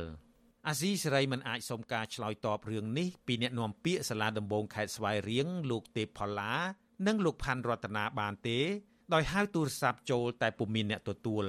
[0.67, 6.53] អាស៊ីសេរីមិនអាចសុំការឆ្លើយតបរឿងនេះពីអ្នកនាំពាក្យសាលាដំបងខេត្តស្វាយរៀងលោកទេពផល្លា
[7.07, 8.59] និងលោកផាន់រតនាបានទេ
[9.13, 11.45] ដោយហៅទូរស័ព្ទចូលតែពុំមានអ្នកទទួល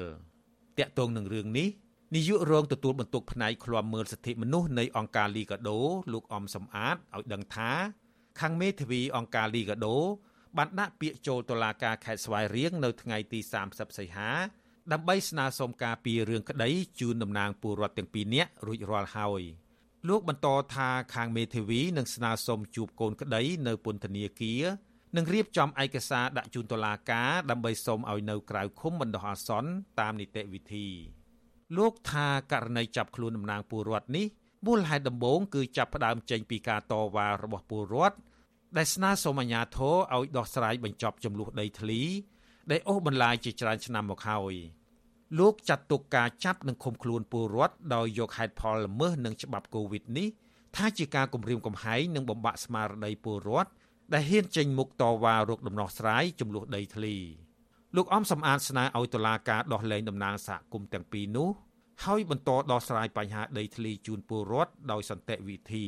[0.78, 1.68] តាក់ទងនឹងរឿងនេះ
[2.14, 5.78] នាយករងទទួលបន្ទុកផ្នែកឃ្លាំមើលសិទ្ធិមនុស្សនៃអង្គការលីកាដូ
[6.12, 7.70] លោកអំសំអាតឲ្យដឹងថា
[8.40, 9.96] ខាងមេធាវីអង្គការលីកាដូ
[10.56, 14.30] បានដាក់ពាក្យចូលតុលាការខេត្តស្វាយរៀងនៅថ្ងៃទី30សីហា
[14.92, 16.70] ដើម្បីស្នើសុំការពីរឿងក្តី
[17.00, 19.42] ជូនតំណាងពលរដ្ឋទាំងពីរនាក់រួចរាល់ហើយ
[20.08, 24.62] លោកបន្តថាខាងមេធាវីនឹងស្នើសុំជួបកូនក្តីនៅពន្ធនាគារ
[25.16, 29.70] និងរៀបចំឯកសារដាក់ជូនតុលាការដើម្បីសុំឲ្យនៅក្រៅឃុំបណ្ដោះអាសន្ន
[30.00, 30.86] តាមនីតិវិធី
[31.76, 34.26] លោកថាករណីចាប់ខ្លួនតំណាងពលរដ្ឋនេះ
[34.66, 38.16] មូលហេតុដំបូងគឺចាប់ផ្ដើមចេញពីការតវ៉ារបស់ពលរដ្ឋ
[38.76, 42.00] ដែលស្នើសុំអាជ្ញាធរឲ្យដោះស្រាយបញ្ចប់ចំនួនដីធ្លី
[42.70, 44.54] ដែលអូសបន្លាយជាច្រើនឆ្នាំមកហើយ
[45.38, 50.28] លោកចាត់ទុកការចាប់និងឃុំខ្លួនពលរដ្ឋដោយយកហេតុផលល្មើសនឹងច្បាប់កូវីដនេះ
[50.76, 53.70] ថាជាការគំរាមកំហែងនិងបំបាក់ស្មារតីពលរដ្ឋ
[54.12, 57.16] ដែលហ៊ានចេញមុខតវ៉ារោគដំណោះស្រាយចំនួនដីធ្លី
[57.96, 61.48] លោកអំសំអាតស្នើឲ្យតុលាការដោះលែងតំណាងសហគមន៍ទាំងពីរនោះ
[62.04, 65.86] ហើយបន្តដោះស្រាយបញ្ហាដីធ្លីជូនពលរដ្ឋដោយសន្តិវិធី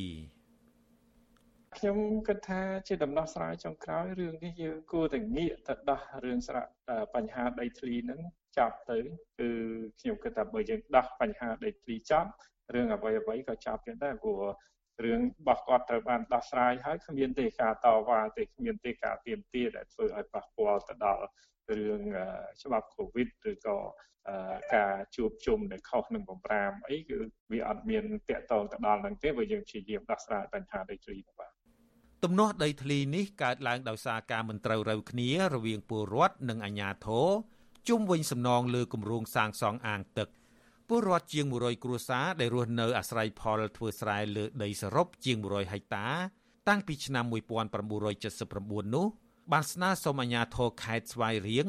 [1.79, 1.97] ខ្ញុំ
[2.27, 6.71] គិតថាជាដំណោះស្រាយចុងក្រោយរឿងនេះយើងគួរតែងាកទៅដោះរឿងស្រាក់
[7.15, 8.21] បញ្ហាដីធ្លីហ្នឹង
[8.57, 8.97] ចប់ទៅ
[9.39, 9.49] គឺ
[9.99, 12.29] ខ្ញុំគិតថាបើយើងដោះបញ្ហាដីធ្លីចប់
[12.73, 14.41] រឿងអ្វីអ្វីក៏ចប់ទៀតដែរព្រោះ
[15.03, 21.25] រឿងរបស់គាត់ត្រូវបានដោះស្រាយហើយគ្មានទេការតវ៉ាទេគ្មានទេការទៀមទាដែលធ្វើឲ្យប៉ះពាល់ទៅដល់
[21.69, 22.01] រឿង
[22.63, 23.77] ច្បាប់កូវីដឬក៏
[24.75, 27.17] ការជួបជុំដែលខុសនឹងបំរាមអីគឺ
[27.51, 31.52] វាអត់មានតាក់ទងទៅដល់នឹងទេបើយើងព្យាយាមដោះស្រាយបញ្ហាដីធ្លីបាទ
[32.23, 37.27] ទំនាស់ដីធ្លីនេះកើតឡើងដោយសារការមិនត្រូវរូវគ្នារវាងពលរដ្ឋនិងអាជ្ញាធរ
[37.87, 40.29] ជុំវិញសំណងលើគម្រោងសាងសង់អាងទឹក
[40.87, 46.07] ពលរដ្ឋជាង100គ្រួសារដែលរស់នៅអាស្រ័យផលធ្វើស្រែលើដីសរុបជាង100ហិកតា
[46.67, 47.25] តាំងពីឆ្នាំ
[48.09, 49.05] 1979នោះ
[49.51, 51.67] បានស្នើសុំអាជ្ញាធរខេត្តស្វាយរៀង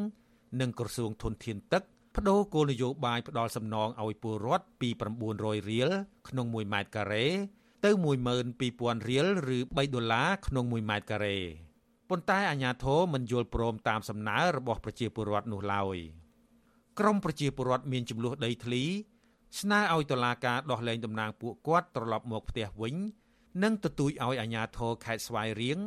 [0.60, 1.82] និងក្រសួងធនធានទឹក
[2.14, 4.88] បដូរគោលនយោបាយផ្ដល់សំណងឲ្យពលរដ្ឋពី
[5.30, 5.90] 900រៀល
[6.28, 7.26] ក្នុង1ម៉ែត្រការ៉េ
[7.84, 7.90] ទៅ
[8.50, 9.26] 12000រៀល
[9.56, 11.38] ឬ3ដុល្លារក្នុង1ម៉ែត្រការ៉េ
[12.10, 15.96] ប៉ុន្តែអាជ្ញាធរមិនយល់ព្រមតាមសំណើរបស់ប្រជាពលរដ្ឋនោះឡើយ
[16.98, 18.84] ក្រមប្រជាពលរដ្ឋមានចំនួនដីធ្លី
[19.60, 22.94] ស្នើឲ្យតុលាការដោះលែងតំណាងពួកគាត់ត្រឡប់មកផ្ទះវិញ
[23.62, 25.78] និងទទូចឲ្យអាជ្ញាធរខេត្តស្វាយរៀង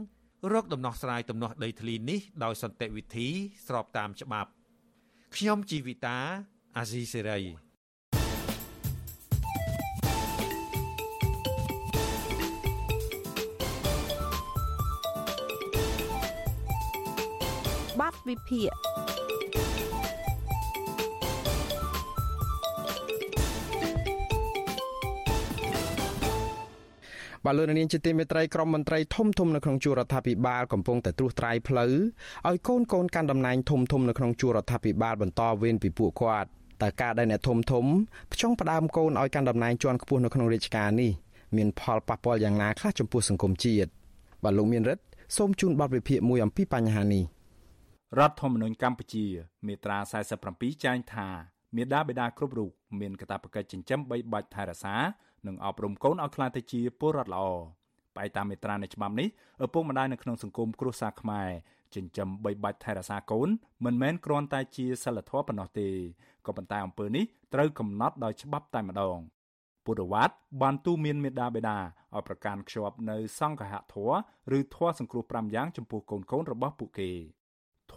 [0.54, 3.28] រកដំណោះស្រាយទំនាស់ដីធ្លីនេះដោយសន្តិវិធី
[3.68, 4.50] ស្របតាមច្បាប់
[5.36, 6.18] ខ្ញុំជីវិតា
[6.78, 7.67] អាស៊ីសេរី
[18.30, 18.72] វិភាគ
[27.46, 31.94] បាទលោកនាងជាទីមេត្រីក្រមមន្ត្រីធំធំនៅក្នុងជួររដ្ឋាភិបាលកំពុងតែត្រួសត្រាយផ្លូវ
[32.48, 36.50] ឲ្យកូនកូនកាន់តំណែងធំធំនៅក្នុងជួររដ្ឋាភិបាលបន្តវេនពីពួកគាត់
[36.84, 37.86] តើការដែលអ្នកធំធំ
[38.34, 41.12] ផ្ចង់ផ្ដើមកូនឲ្យកាន់តំណែងជាន់ខ្ពស់នៅក្នុងរាជការនេះ
[41.58, 43.90] មានផលប៉ះពាល់យ៉ាងណាខ្លះចំពោះសង្គមជាតិ
[44.44, 45.04] បាទលោកមានរិទ្ធ
[45.38, 47.37] សូមជូនបទវិភាគមួយអំពីបញ្ហានេះ
[48.16, 49.26] រដ្ឋធម្មនុញ្ញកម្ពុជា
[49.68, 49.98] មាត្រា
[50.42, 51.28] 47ចែងថា
[51.76, 54.96] មេដាបេដាគ្រប់រូបមានកាតព្វកិច្ចចិញ្ចឹមបីបាច់ថែរក្សា
[55.48, 57.46] និងអប់រំកូនឲ្យក្លាយទៅជាពលរដ្ឋល្អ
[58.18, 59.28] បែបតាមមេត្រានៃច្បាប់នេះ
[59.66, 61.50] ឪពុកម្ដាយនៅក្នុងសង្គមគ្រួសារខ្មែរ
[61.96, 63.50] ចិញ្ចឹមបីបាច់ថែរក្សាកូន
[63.86, 65.90] មិនមែនគ្រាន់តែជាសិលធម៌ប៉ុណ្ណោះទេ
[66.46, 69.18] ក៏ប៉ុន្តែអំពើនេះត្រូវកំណត់ដោយច្បាប់តែម្ដង
[69.86, 74.16] ពុទ្ធវត្តបានទូមានមេដាបេដាឲ្យប្រកាន់ខ្ជាប់នៅសង្ឃហធម៌
[74.58, 77.12] ឬធម៌សង្គ្រោះ5យ៉ាងចំពោះកូនកូនរបស់ពួកគេ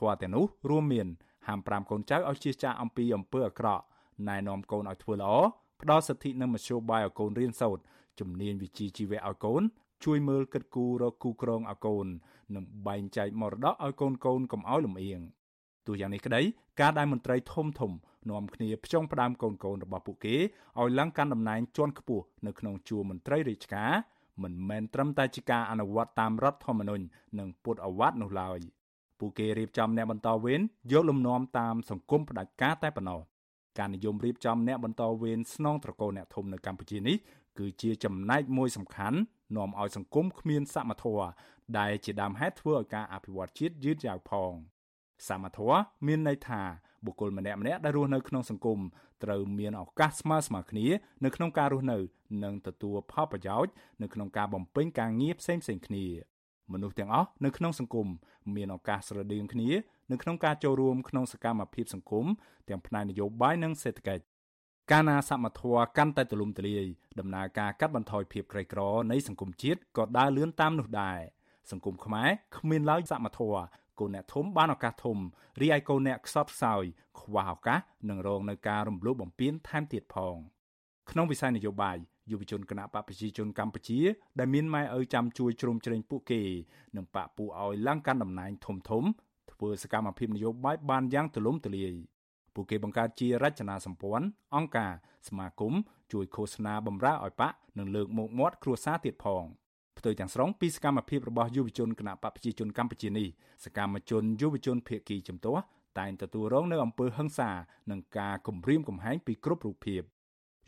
[0.00, 1.06] ធម៌ទាំងនោះរួមមាន
[1.46, 3.84] ហាម5កូនចៅឲ្យជៀសចាកអំពីអំពើអាក្រក់
[4.28, 5.32] ណែនាំកូនឲ្យធ្វើល្អ
[5.80, 7.82] ផ្ដល់សិទ្ធិនិងមធ្យោបាយឲ្យកូនរៀនសូត្រ
[8.20, 9.62] ជំនាញវិជ្ជាជីវៈឲ្យកូន
[10.04, 12.06] ជួយមើលគិតគូររកគូក្រងឲ្យកូន
[12.54, 15.20] និងបែងចែកមរតកឲ្យកូនកូនកុំឲ្យលំអៀង
[15.86, 16.42] ទោះយ៉ាងនេះក្តី
[16.80, 17.92] ការដែលមន្ត្រីធំធំ
[18.30, 20.36] នាំគ្នាផ្ចង់ផ្ដើមកូនកូនរបស់ពួកគេ
[20.80, 23.92] ឲ្យឡើងកាន់តំណែងជាន់ខ្ពស់នៅក្នុងជួរមន្ត្រីរាជការ
[24.42, 27.04] មិនមែនត្រឹមតែជាការអនុវត្តតាមរដ្ឋធម្មនុញ្ញ
[27.38, 28.60] និងពុទ្ធអវត្តនោះឡើយ
[29.20, 30.60] ពួកគេរៀបចំអ្នកបន្តវេន
[30.92, 33.20] យកលំនាំតាមសង្គមផ្ដាច់ការតែប៉ុណ្ណោះ
[33.78, 37.16] ការនិយមរៀបចំអ្នកបន្តវេនស្នងត្រកូលអ្នកធំនៅកម្ពុជានេះ
[37.58, 39.18] គឺជាចំណែកមួយសំខាន់
[39.56, 41.28] នាំឲ្យសង្គមគ្មានសមធម៌
[41.78, 44.52] ដែលជាដើមហេតុធ្វើឲ្យការអភិវឌ្ឍជាតិយឺតយ៉ាវផង
[45.28, 46.62] សមធម៌មានន័យថា
[47.04, 48.78] បុគ្គលម្នាក់ម្នាក់ដែលរស់នៅក្នុងសង្គម
[49.24, 50.86] ត្រូវមានឱកាសស្មើស្មើគ្នា
[51.24, 51.98] នៅក្នុងការរស់នៅ
[52.44, 56.06] និងទទួលផលប្រយោជន៍នៅក្នុងការបំពេញការងារផ្សេងៗគ្នា
[56.72, 58.08] មនុស្សទាំងអស់នៅក្នុងសង្គម
[58.56, 59.70] មានឱកាសស្រដៀងគ្នា
[60.12, 62.26] នៅក្នុងការចូលរួមក្នុងសកម្មភាពសង្គម
[62.68, 64.24] ទាំងផ្នែកនយោបាយនិងសេដ្ឋកិច្ច
[64.90, 66.84] កាលណាសមត្ថៈកាន់តែទូលំទូលាយ
[67.18, 71.18] ដំណើរការកាត់បន្ថយភាពក្រីក្រនៃសង្គមជាតិក៏ដើរលឿនតាមនោះដែរ
[71.70, 73.52] សង្គមខ្មែរគ្មានឡើយសមត្ថៈ
[74.00, 75.18] កូនអ្នកធំបានឱកាសធំ
[75.60, 76.84] រីឯកូនអ្នកខ្សត់ខ្សោយ
[77.20, 80.36] ខ្វះឱកាសនឹងរងនៅការរំលោភបំពានថែមទៀតផង
[81.10, 81.96] ក្នុងវិស័យនយោបាយ
[82.30, 84.00] យុវជនគណៈបកប្រជាជនកម្ពុជា
[84.38, 86.40] ដែលមានម៉ែឪចាំជួយជ្រោមជ្រែងពួកគេ
[86.96, 89.04] និងបកពូឲ្យឡើងកាន់តំណែងធំធំ
[89.52, 91.94] ធ្វើសកម្មភាពនយោបាយបានយ៉ាងទូលំទូលាយ
[92.54, 94.92] ពួកគេបង្កើតជារចនាសម្ព័ន្ធអង្គការ
[95.28, 95.74] សមាគម
[96.12, 99.44] ជួយឃោសនាបម្រើឲ្យបកនិងលើកមុខមាត់គ្រួសារទៀតផង
[99.98, 103.28] ផ្ទុយទាំងស្រុងពីសកម្មភាពរបស់យុវជនគណៈបកប្រជាជនកម្ពុជានេះ
[103.64, 105.62] សកម្មជនយុវជនភៀកគីជំទាស់
[105.98, 107.50] តែងទទួលរងនៅអំពើហិង្សា
[107.90, 110.02] និងការគំរាមកំហែងពីគ្រប់រូបភាព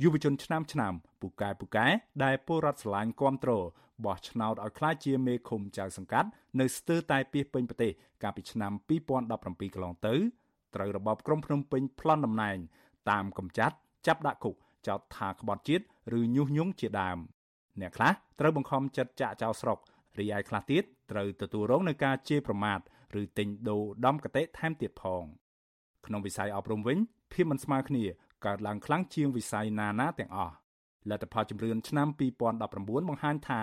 [0.03, 1.86] យុវជនឆ្នាំឆ្នាំពូកែពូកែ
[2.24, 3.64] ដែលពលរដ្ឋស្រឡាញ់គ្រប់ត្រួត
[4.05, 6.28] បោះឆ្នោតឲ្យក្លាយជាមេឃុំចៅសង្កាត់
[6.61, 7.92] នៅស្ទើរតែពីពេញប្រទេស
[8.22, 10.14] កាលពីឆ្នាំ2017កន្លងទៅ
[10.74, 12.59] ត្រូវរបបក្រុងភ្នំពេញប្លន់តំណែង
[13.11, 13.76] តាមកំចាត់
[14.07, 14.55] ចាប់ដាក់គុក
[14.88, 15.84] ចោទថាក្បត់ជាតិ
[16.18, 17.18] ឬញុះញង់ជាដើម
[17.80, 19.78] អ្នកខ្លះត្រូវបង្ខំចិត្តចាក់ចោលស្រុក
[20.18, 22.78] រីឯខ្លះទៀតត្រូវទទួលរងនឹងការជេរប្រមាថ
[23.20, 25.24] ឬទិញដូរដំកតិថែមទៀតផង
[26.07, 26.98] ក្នុងវិស័យអប់រំវិញ
[27.32, 28.05] ភាពមិនស្មើគ្នា
[28.47, 30.55] កើតឡើងខ្លាំងជាងវិស័យណាណាទាំងអស់
[31.11, 32.09] លទ្ធផលជំរឿនឆ្នាំ
[32.59, 33.62] 2019បង្ហាញថា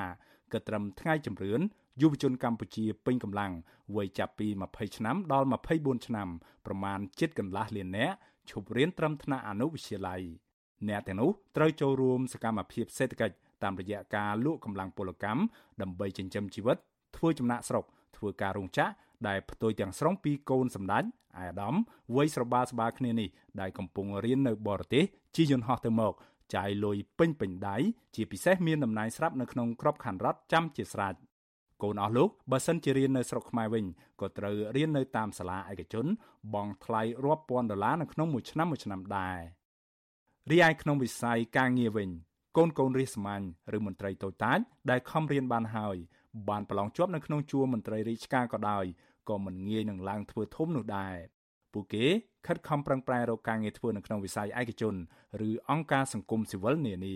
[0.52, 1.62] គិតត្រឹមថ្ងៃជំរឿន
[2.02, 3.52] យុវជនកម្ពុជាពេញកម្លាំង
[3.96, 6.28] វ័យចាប់ពី20ឆ្នាំដល់24ឆ្នាំ
[6.66, 8.16] ប្រមាណជិតកន្លះលាននាក់
[8.50, 10.22] ឈប់រៀនត្រឹមថ្នាក់អនុវិទ្យាល័យ
[10.88, 15.42] អ្នកទាំងនោះត្រូវចូលរួមសកម្មភាពសេដ្ឋកិច្ចតាមរយៈការលក់កម្លាំងពលកម្ម
[15.82, 16.78] ដើម្បីចិញ្ចឹមជីវិត
[17.18, 17.86] ធ្វើចំណាក់ស្រុក
[18.18, 18.92] ធ្វើការរោងចក្រ
[19.28, 21.04] ដែលផ្ទុយទាំងស្រុងពីកូនសម្ដេច
[21.40, 21.76] អាដាម
[22.16, 23.30] វ័យស្របាលស្បាលគ្នានេះ
[23.62, 25.04] ដែលកំពុងរៀននៅបរទេស
[25.36, 26.14] ជិះយន្តហោះទៅមក
[26.56, 27.78] ចាយលុយពេញពេញដៃ
[28.16, 31.16] ជាពិសេសមានតំណែងស្រាប់នៅក្នុងក្របខ័ណ្ឌរដ្ឋចាំជាស្រេច
[31.84, 33.86] កូនអស់លោកបើសិនជារៀននៅស្រុកខ្មែរវិញ
[34.22, 36.06] ក៏ត្រូវរៀននៅតាមសាលាឯកជន
[36.54, 39.40] បង់ថ្លៃរាប់ពាន់ដុល្លារនៅក្នុងមួយឆ្នាំមួយឆ្នាំដែរ
[40.52, 42.10] រីឯក្នុងវិស័យការងារវិញ
[42.58, 43.48] កូនកូនរាជសម្ាញ់
[43.78, 44.60] ឬមន្ត្រីតូចតាច
[44.90, 45.98] ដែលខំរៀនបានហើយ
[46.50, 48.86] បានប្រឡងជាប់នៅក្នុងជួរមន្ត្រីរាជការក៏ដោយ
[49.30, 51.16] ក៏មិនងាយនឹងឡើងធ្វើធំនោះដែរ
[51.74, 52.06] ពួកគេ
[52.48, 54.96] ខិតខំប្រឹងប្រែងរកការងារធ្វើនៅក្នុងវិស័យឯកជន
[55.48, 57.16] ឬអង្គការសង្គមស៊ីវិលនានា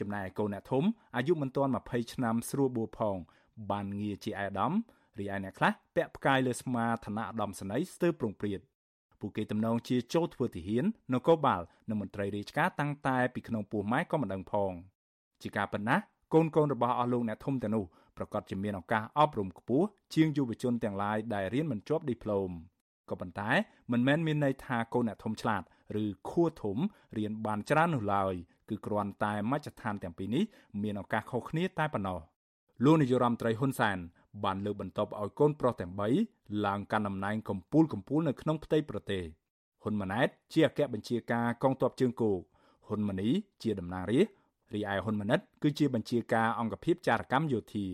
[0.00, 0.84] ចំណែកកូនអ្នកធំ
[1.16, 3.16] អាយុមិនទាន់20ឆ្នាំស្រួលបួផង
[3.70, 4.72] បានងារជាអាដាម
[5.18, 8.60] រីឯអ្នកខ្លះពាក់ផ្កាយលើស្មាឋានៈអាដាមសនីស្ទើរប្រងព្រាត
[9.20, 10.84] ពួកគេទំនងជាចូលធ្វើទាហាន
[11.14, 14.72] នគរបាលនិងមន្ត្រីរាជការតាំងតែពីក្នុងពោះម៉ែក៏មិនដឹងផង
[15.42, 15.96] ជាការប៉ុណ្ណា
[16.34, 17.84] កូនកូនរបស់អស់លោកអ្នកធំទាំងនោះ
[18.18, 22.50] ប្រកាសជាមានឱកាសអប់រំខ្ពស់ជាងយុវជនទាំងឡាយដែលរៀនមិនជាប់ឌីប្លូម
[23.10, 23.50] ក៏ប៉ុន្តែ
[23.92, 25.62] មិនមែនមានន័យថាកូនអ្នកធំឆ្លាត
[26.02, 26.78] ឬខួធំ
[27.18, 28.34] រៀនបានច្រើននោះឡើយ
[28.68, 30.44] គឺគ្រាន់តែមជ្ឈដ្ឋានទាំងពីរនេះ
[30.82, 32.20] មានឱកាសខុសគ្នាតែប៉ុណ្ណោះ
[32.84, 33.98] លោកនាយរដ្ឋមន្ត្រីហ៊ុនសែន
[34.44, 35.92] បានលើកបន្ទប់ឲ្យកូនប្រុសទាំង
[36.28, 39.22] 3ឡើងកាន់តំណែងកម្ពូលកម្ពូលនៅក្នុងផ្ទៃប្រទេស
[39.82, 42.40] ហ៊ុនម៉ាណែតជាអគ្គបញ្ជាការកងទ័ពជើងគោក
[42.88, 43.28] ហ៊ុនម៉ាណី
[43.62, 44.37] ជាតំណាងរាស្ត្រ
[44.74, 47.86] រីឯហ៊ុនម៉ាណិតគឺជាបញ្ជាការអង្គភាពចារកម្មយោធា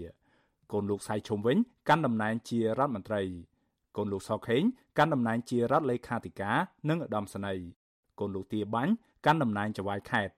[0.72, 1.56] កូនលោកសៃឈុំវិញ
[1.88, 3.22] កាន់តំណែងជារដ្ឋមន្ត្រី
[3.96, 4.62] កូនលោកសខេង
[4.98, 6.56] កាន់តំណែងជារដ្ឋលេខាធិការ
[6.88, 7.66] និងឧត្តមសេនីយ៍
[8.20, 8.92] កូនលោកទាបាញ់
[9.26, 10.34] កាន់តំណែងចៅហ្វាយខេត្ត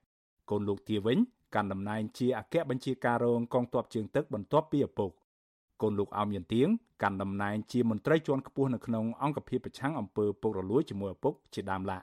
[0.51, 1.19] កូនលោកទាវិញ
[1.55, 5.11] កាន់តំណែងជាអគ្គបញ្ជាការរងកងទ័ពជើងទឹកបន្ទាប់ពីឪពុក
[5.83, 6.69] កូនលោកអោមយន្តទៀង
[7.03, 11.99] កាន់តំណែងជាមន្ត្រីជាន់ខ្ពស់នៅក្នុងអង្គភាពប្រឆាំងអំពើពុករលួយជាមួយឪពុកជាដើមឡា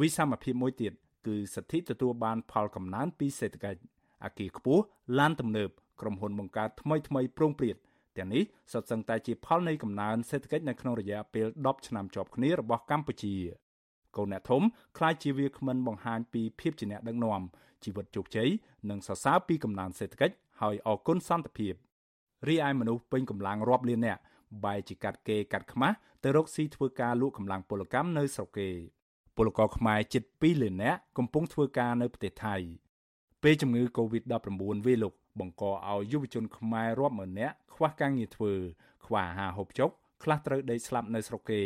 [0.00, 0.92] វិសមភាពមួយទៀត
[1.26, 3.80] គឺសិទ្ធិទទួលបានផលកំណើនពីសេដ្ឋកិច្ច
[4.24, 4.82] អាគារខ្ពស់
[5.18, 5.70] ឡានទំនើប
[6.00, 7.76] ក្រុមហ៊ុនបង្កើតថ្មីថ្មីប្រងព្រាត
[8.16, 8.42] ទាំងនេះ
[8.72, 13.34] សុទ្ធសឹងតែជាផលនៃកំណើនសេដ្ឋកិច្ចនៅក្នុងរយៈពេល10ឆ្នាំជាប់គ្នារបស់កម្ពុជា
[14.16, 14.62] កូនអ្នកធំ
[14.98, 17.40] ខ្លាចជាវាគ្មិនបង្ហាញពីភាពជាអ្នកដឹកនាំ
[17.84, 18.48] ជីវិតជោគជ័យ
[18.90, 21.74] និងសរសើរពីកំណើនសេដ្ឋកិច្ចហើយអគុណសន្តិភាព
[22.48, 24.20] រីឯមនុស្សពេញកម្លាំងរាប់លាននាក់
[24.64, 28.68] បែរជាកាត់គេកាត់ខ្មាស់ទៅរកស៊ីធ្វើការលក់កម្លាំងពលកម្មនៅស្រុកគេ
[29.36, 32.56] ពលករខ្មែរជិត2លាននាក់កំពុងធ្វើការនៅប្រទេសថៃ
[33.42, 38.52] ពេលជំងឺ Covid-19 វាលុកបង្កឲ្យយុវជនខ្មែររាប់ម៉ឺននាក់ខ្វះការងារធ្វើ
[39.06, 39.90] ខ្វះអាហារហូបចុក
[40.22, 41.60] ខ្លះត្រូវដេកស្លាប់នៅស្រុកគេ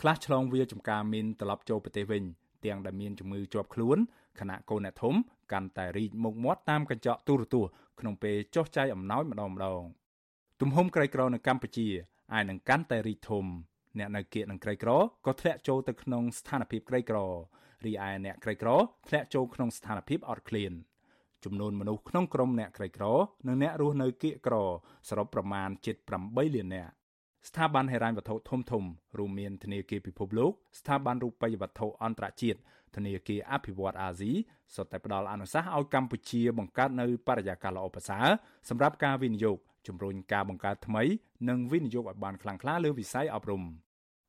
[0.00, 2.24] ខ្លះឆ្លងវាលចំការមីនត្រឡប់ចូលប្រទេសវិញ
[2.64, 3.98] ទាំងដែលមានជំងឺជាប់ខ្លួន
[4.40, 5.14] ខណៈកូនអ្នកធំ
[5.52, 9.82] កាន់តែរីកមុខមាត់តាមកញ្ចក់ទូរទស្សន៍ក្នុងពេលចុះចាយអំណោយម្ដងម្ដង
[10.60, 11.88] ទំហំក្រីក្រនៅកម្ពុជា
[12.32, 13.44] អាចនឹងកាន់តែរីកធំ
[13.98, 14.90] អ្នកនៅគៀកនឹងក្រីក្រ
[15.26, 17.18] ក៏ធ្លាក់ចូលទៅក្នុងស្ថានភាពក្រីក្រ
[17.84, 18.70] រីឯអ្នកក្រីក្រ
[19.08, 20.72] ធ្លាក់ចូលក្នុងស្ថានភាពអត់ឃ្លាន
[21.44, 23.04] ចំនួនមនុស្សក្នុងក្រុមអ្នកក្រីក្រ
[23.46, 24.54] និងអ្នករស់នៅគៀកក្រ
[25.08, 26.92] សរុបប្រមាណជិត8លាននាក់
[27.48, 28.84] ស្ថាប័នហិរញ្ញវត្ថុធំធំ
[29.18, 32.58] រួមមានធនាគារពិភពលោកស្ថាប័នរូបិយវត្ថុអន្តរជាតិ
[32.96, 34.32] ធនាគារអភិវឌ្ឍអាស៊ី
[34.74, 38.26] សុទ្ធតែផ្ដល់អនុសាសន៍ឲ្យកម្ពុជាបង្កើតនៅបរិយាកាសល្អប្រសើរ
[38.68, 41.02] សម្រាប់ការវិនិយោគ ជំរុញការបង្កើតថ្មី
[41.48, 43.62] និងវិនិយោគឲ្យបានខ្លាំងក្លាលើវិស័យអប់រំ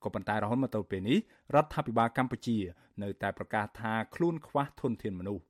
[0.04, 1.18] ក៏ប៉ុន្តែរហូតមកទល់ពេលនេះ
[1.56, 2.58] រដ្ឋាភិបាលកម្ពុជា
[3.04, 5.44] នៅតែប្រកាសថាខ្លួនខ្វះធនធានមនុស្ស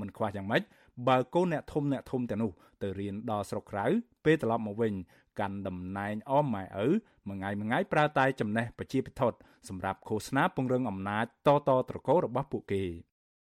[0.00, 0.62] មិនខ្វះយ៉ាងម៉េច
[1.08, 2.52] បើកូនអ្នកធំអ្នកធំទាំងនោះ
[2.82, 3.86] ទៅរៀនដល់ស្រុកក្រៅ
[4.24, 4.92] ពេលត្រឡប់មកវិញ
[5.40, 6.88] កាន់តំណែងអមម៉ែឪ
[7.28, 9.22] មួយថ្ងៃមួយថ្ងៃប្រើតែចំណេះប្រជាពិធ
[9.68, 12.84] សម្រាប់ឃោសនាពង្រឹងអំណាចតតត្រកូលរបស់ពួកគេ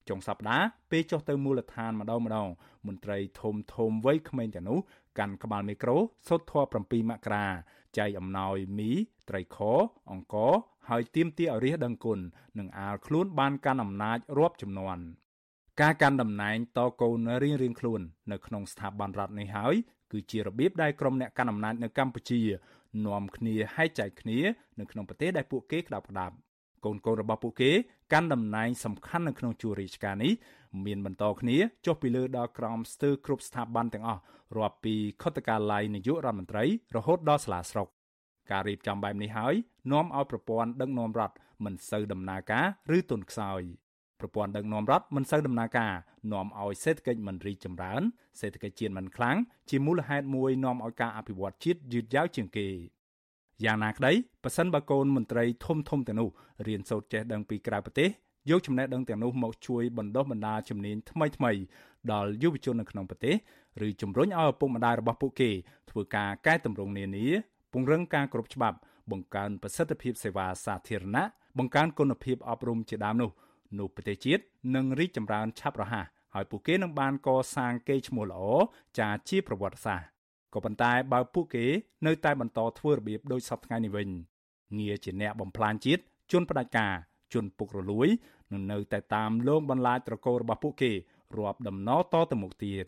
[0.09, 2.47] ចុងសប្តាហ៍ពេលចុះទៅមូលដ្ឋានម្ដងម្ដង
[2.87, 4.79] មន្ត្រីធំធំវ័យក្មេងទាំងនោះ
[5.19, 5.97] កាន់ក្បាលមីក្រូ
[6.27, 6.65] សូត្រធម៌
[7.03, 7.45] 7មករា
[7.97, 8.91] ចែកអំណោយមី
[9.29, 9.57] ត្រីខ
[10.11, 10.53] អង្ករ
[10.89, 12.19] ហើយទាមទារឲ្យរាជដឹងគុណ
[12.59, 14.99] និងអាលខ្លួនបានកាន់អំណាចរាប់ចំនួន
[15.81, 18.01] ការកាន់តំណែងតកូនរៀងរៀងខ្លួន
[18.31, 19.75] នៅក្នុងស្ថាប័នរដ្ឋនេះហើយ
[20.11, 22.41] គឺជារបៀបដែលក្រុមអ្នកកាន់អំណាចនៅកម្ពុជា
[23.05, 24.39] នាំគ្នាហែកចែកគ្នា
[24.79, 26.35] នៅក្នុងប្រទេសដែលពួកគេក្តាប់ក្តាប់
[26.85, 27.71] កូនកូនរបស់ពួកគេ
[28.13, 30.33] កាន់តំណែងសំខាន់នៅក្នុងជួររាជការនេះ
[30.85, 34.21] មានបន្តគ្នាចុះពីលើដល់ក្រមស្ទើរគ្រប់ស្ថាប័នទាំងអស់
[34.57, 36.63] រាប់ពីខុទ្ទកាល័យនាយករដ្ឋមន្ត្រី
[36.95, 37.87] រហូតដល់សាលាស្រុក
[38.51, 39.53] ការរៀបចំបែបនេះហើយ
[39.91, 42.65] នាំឲ្យប្រព័ន្ធដឹកនាំរដ្ឋមិនសូវដំណើរការ
[42.97, 43.61] ឬទន់ខ្សោយ
[44.19, 45.93] ប្រព័ន្ធដឹកនាំរដ្ឋមិនសូវដំណើរការ
[46.33, 48.01] នាំឲ្យសេដ្ឋកិច្ចមិនរីកចម្រើន
[48.39, 49.37] សេដ្ឋកិច្ចជាតិមិនខ្លាំង
[49.69, 52.67] ជាមូលហេតុមួយនាំឲ្យការអភិវឌ្ឍជាតិយឺតយ៉ាវជាងគេ
[53.65, 54.11] យ៉ាងណាក្តី
[54.43, 56.29] ប៉ះសិនបើកូនមន្ត្រីធំធំទាំងនោះ
[56.67, 58.09] រៀនសូត្រចេះដឹងពីក្រៅប្រទេស
[58.49, 61.51] យកចំណេះដឹងទាំងនោះមកជួយបណ្ដុះបណ្ដាលជំនាញថ្មីថ្មី
[62.11, 63.35] ដល់យុវជននៅក្នុងប្រទេស
[63.87, 65.49] ឬជំរុញឲ្យឪពុកម្ដាយរបស់ពួកគេ
[65.89, 67.25] ធ្វើការកែតម្រង់នានា
[67.73, 68.77] ពង្រឹងការគ្រប់ច្បាប់
[69.11, 71.25] បង្កើនប្រសិទ្ធភាពសេវាសាធារណៈ
[71.57, 73.31] បង្កើនគុណភាពអប់រំជាដើមនោះ
[73.79, 74.43] នោះប្រទេសជាតិ
[74.75, 78.43] នឹងរីកចម្រើនឆាប់រហ័សហើយពួកគេនឹងបានកសាងកេរ្តិ៍ឈ្មោះល្អ
[78.99, 80.12] ចាជាប្រវត្តិសាស្ត្រ
[80.53, 81.65] ក៏ប៉ុន្តែបើពួកគេ
[82.05, 84.09] នៅតែបន្តធ្វើរបៀបដូចសពថ្ងៃនេះវិញ
[84.77, 86.01] ងារជាអ្នកបំផ្លាញជាតិ
[86.31, 86.93] ជន់ផ្ដាច់ការ
[87.33, 88.07] ជន់ពុករលួយ
[88.51, 90.91] នឹងនៅតែតាមលងបន្លាចត្រកូលរបស់ពួកគេ
[91.37, 92.85] រាប់ដំណតទៅមុខទៀត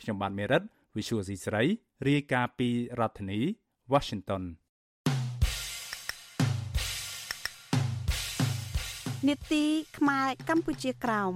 [0.00, 0.62] ខ្ញុំបាទមេរិត
[0.96, 1.62] Visual C ស្រី
[2.08, 2.68] រាយការណ៍ពី
[3.00, 3.40] រដ្ឋធានី
[3.92, 4.42] Washington
[9.28, 9.64] នេតិ
[9.98, 11.32] ខ្មែរកម្ពុជាក្រោម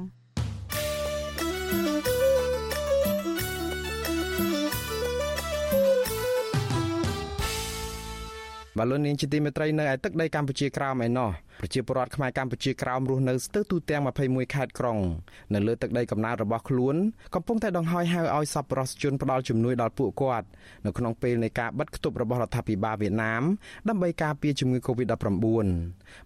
[8.78, 14.98] បលូននាងជាទីមេត្រីនៅឯទឹកដីកម្ពុជាក្រោមឯណោះប្រជាពលរដ្ឋខ្មែរកម្ពុជាក្រោមរស់នៅស្ទើរទូទាំង21ខេត្តក្រុង
[15.54, 16.96] នៅលើទឹកដីកំណើតរបស់ខ្លួន
[17.34, 20.46] កំពុងតែដង្ហោយហៅឲ្យសប្បុរសជនផ្ដល់ជំនួយដល់ពួកគាត់
[20.86, 23.42] នៅក្នុងពេលនៃការបិទគប់របស់រដ្ឋាភិបាលវៀតណាម
[23.88, 25.46] ដើម្បីការពារជំងឺ Covid-19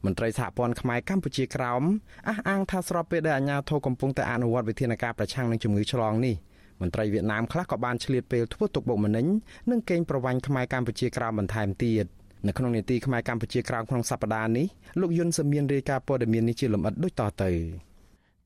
[0.05, 1.82] មន្ត្រីសហព័ន្ធខ្មែរកម្ពុជាក្រោម
[2.28, 6.34] អះអាងថាស្របពេលដែលអាជ្ញាធរកំពុងតែអនុវត្តវិធានការប្រឆាំងនឹងជំងឺឆ្លងនេះ
[6.80, 9.26] មន្ត្រីវៀតណាមខ្លះក៏បានឆ្លៀតពេលធ្វើទុកបុកម្នេញ
[9.70, 12.07] និងកេងប្រវ័ញ្ចខ្មែរកម្ពុជាក្រោមបន្ថែមទៀត។
[12.47, 14.66] នៅក្នុងនីតិខ្មែរកម្ពុជាក្រោមក្នុងសប្តាហ៍នេះ
[15.01, 17.51] លោកយុនសមៀនរាយការណ៍ព័ត៌មាននេះជាលម្អិតដូចតទៅ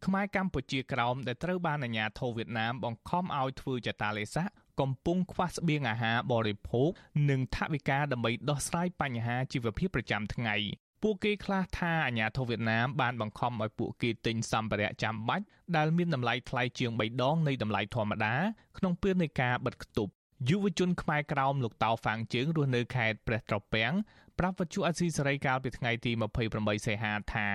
[0.05, 4.45] ខ្មែរកម្ពុជាក្រោមដែលត្រូវបានអាជ្ញាធរវៀតណាមបង្ខំឲ្យធ្វើចតាឡេសា
[4.81, 6.91] កំពុងខ្វះស្បៀងអាហារបរិភោគ
[7.31, 10.57] និងថវិកាដើម្បីដោះស្រាយបញ្ហាជីវភាពប្រចាំថ្ងៃ
[11.03, 15.45] ពួកគេខ្លះថាអាញាធិបតេយ្យវៀតណាមបានបង្ខំឲ្យពួកគេទិញសម្ភារៈចាំបាច់
[15.77, 18.35] ដែលមានតម្លៃថ្លៃជាង3ដងនៃតម្លៃធម្មតា
[18.79, 20.13] ក្នុងពេលនៃការបិទគប់
[20.47, 23.93] យុវជនខ្មែរក្រោមលោកតៅហ្វាងជើងរស់នៅខេត្តព្រះត្រពាំង
[24.39, 26.13] ប្រាប់វិទ្យុអសីសេរីកាលពីថ្ងៃទី
[26.51, 27.49] 28សីហាថា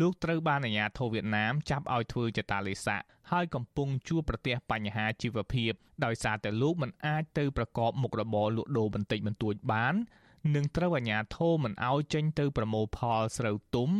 [0.00, 2.96] លោកត្រូវបានអាជ្ញាធរវៀតណាមចាប់ឲ្យធ្វើចតាឡេសា
[3.30, 5.72] ហើយកំពុងជួបប្រទះបញ្ហាជីវភាព
[6.04, 9.94] ដោយសារតែលោកមិនអាចទៅប្រកបមុខរបរលក់ដូរបន្តិចបន្តួចបាន
[10.54, 13.90] នឹងត្រូវអាជ្ញាធរមិនឲ្យចេញទៅប្រមូលផលស្រូវទុំ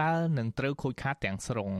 [0.00, 1.70] ដែលនឹងត្រូវខូចខាតទាំងស្រុង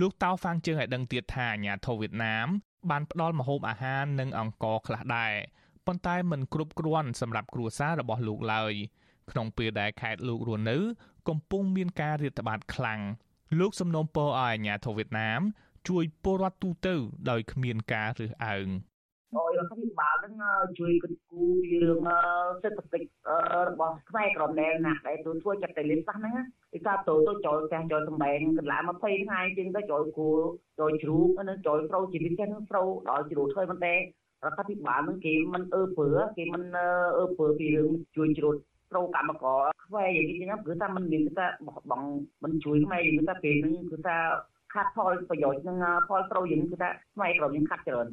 [0.00, 2.48] លោកតៅហ្វាងជើងឲ្យដឹងទៀតថាអាជ្ញាធរវៀតណាម
[2.90, 5.34] បានផ្ដល់ម្ហូបអាហារនិងអង្ករខ្លះដែរ
[5.86, 8.72] ប៉ុន្តែមិនគ្រប់គ្រាន់សម្រាប់គ្រួសាររបស់លោកឡើយ
[9.30, 10.76] ក្នុងពេលដែលខេត្តលោករស់នៅ
[11.28, 13.00] កំពុងមានការរាតត្បាតខ្លាំង
[13.58, 15.40] លោកសំណូមពរឲ្យអាជ្ញាធរវៀតណាម
[15.88, 16.94] ជួយពលរដ្ឋទូទៅ
[17.30, 18.68] ដោយគ្មានការរើសអើង
[19.36, 20.34] ឲ្យរដ្ឋាភិបាលនឹង
[20.78, 22.00] ជួយគិតគូរពីរឿង
[22.62, 23.08] សេដ្ឋកិច្ច
[23.68, 26.34] របស់ខ្មែរក្រមដែរណាដែលទូធ្វើចាត់តែលេខសោះហ្នឹង
[26.72, 30.28] ពីថាទៅទៅចូលផ្ទះចូលសម្បែងកន្លង20ថ្ងៃជាងទៅចូលគូ
[30.78, 33.94] ចូលជ្រូកនិងចូលប្រូជាពិសេសនឹងប្រូដល់ជ្រូកធ្វើមិនទេ
[34.45, 36.63] រដ្ឋាភិបាលនឹងគេមិនអើពើគេមិន
[37.17, 38.55] អើពើពីរឿងជួយជ្រួត
[38.91, 41.47] ត្រូវកម្មករខ្វែយ៉ាងនេះចឹងគឺថាมันមានគឺថា
[41.91, 42.01] បង
[42.43, 44.17] มันជួយខ្មែរគឺថាពេលហ្នឹងគឺថា
[44.73, 45.77] ខាត់ផលប្រយោជន៍នឹង
[46.07, 48.07] ផលត្រូវយ៉ាងគឺថាខ្មែរក្រមយើងខាត់ច្រើន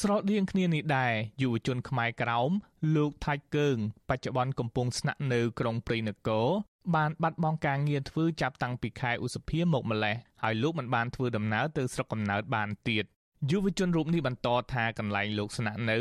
[0.00, 1.12] ស្រដៀងគ្នានេះដែរ
[1.42, 2.50] យុវជនខ្មែរក្រោម
[2.96, 6.48] លោកថាច់កើងបច្ចុប្បន្នកំពុងស្នាក់នៅក្រុងព្រៃនគរ
[6.94, 13.04] បានបាត់បង់ការងារធ្វើចាប់តាំងពីខែឧសភាមកម្លេះហើយលោកមិនបានធ្វើដំណើរទៅស្រុកកំណើតបានទៀត
[13.49, 15.99] យុវជនរូបនេះបន្តថាកន្លែងលោកស្នាក់នៅ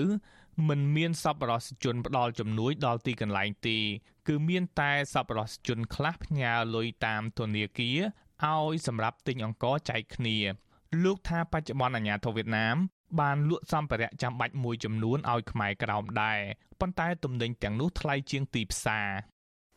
[0.68, 3.78] មិនមានសប្បុរសជនផ្ដល់ជំនួយដល់ទីកន្លែងទេ
[4.28, 7.98] គឺមានតែសប្បុរសជនខ្លះផ្ញើលុយតាមធនាគារ
[8.44, 10.36] ឲ្យសម្រាប់ទិញអង្ករចែកគ្នា
[11.04, 12.76] លោកថាបច្ចុប្បន្នអាញាធិបតេយ្យវៀតណាម
[13.20, 16.40] បានលក់សម្ភារៈចាំបាច់មួយចំនួនឲ្យខ្មែរក្រោមដែរ
[16.80, 19.08] ប៉ុន្តែទំនិញទាំងនោះថ្លៃជាងទីផ្សារ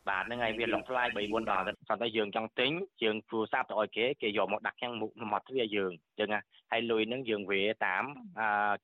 [0.08, 2.70] បាទហ្នឹងហើយវាលុកថ្លៃ3 4ដងគាត់តែយើងចង់ទិញ
[3.02, 6.40] យើងទូរស័ព្ទទៅឲ្យគេគេយកមកដាក់ខាងមុខមកទ្វារយើងអញ្ចឹងណា
[6.72, 8.04] ហើយលុយហ្នឹងយើងវេតាម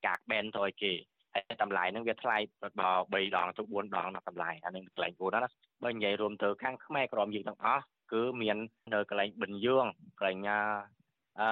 [0.07, 0.93] កាកបែនទៅឲ្យគេ
[1.35, 5.49] ហើយតម្លៃហ្នឹងវាថ្លៃដល់3ដងទៅ4ដងដល់តម្លៃអានឹងកន្លែងគួរណា
[5.85, 8.57] បើនិយាយរួមទៅខាងខ្មែរក្រមយើងទាំងអស់គឺមាន
[8.95, 9.85] នៅកន្លែងបិណ្ឌយង
[10.19, 11.49] កន្លែងអឺ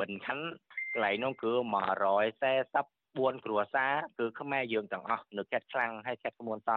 [0.00, 0.46] បិណ្ឌខណ្ឌ
[0.94, 1.52] កន្លែងនោះគឺ
[2.48, 6.70] 144គ្រួសារគឺខ្មែរយើងទាំងអស់នៅខេត្តខ្លាំងហើយខេត្តសមុទ្រស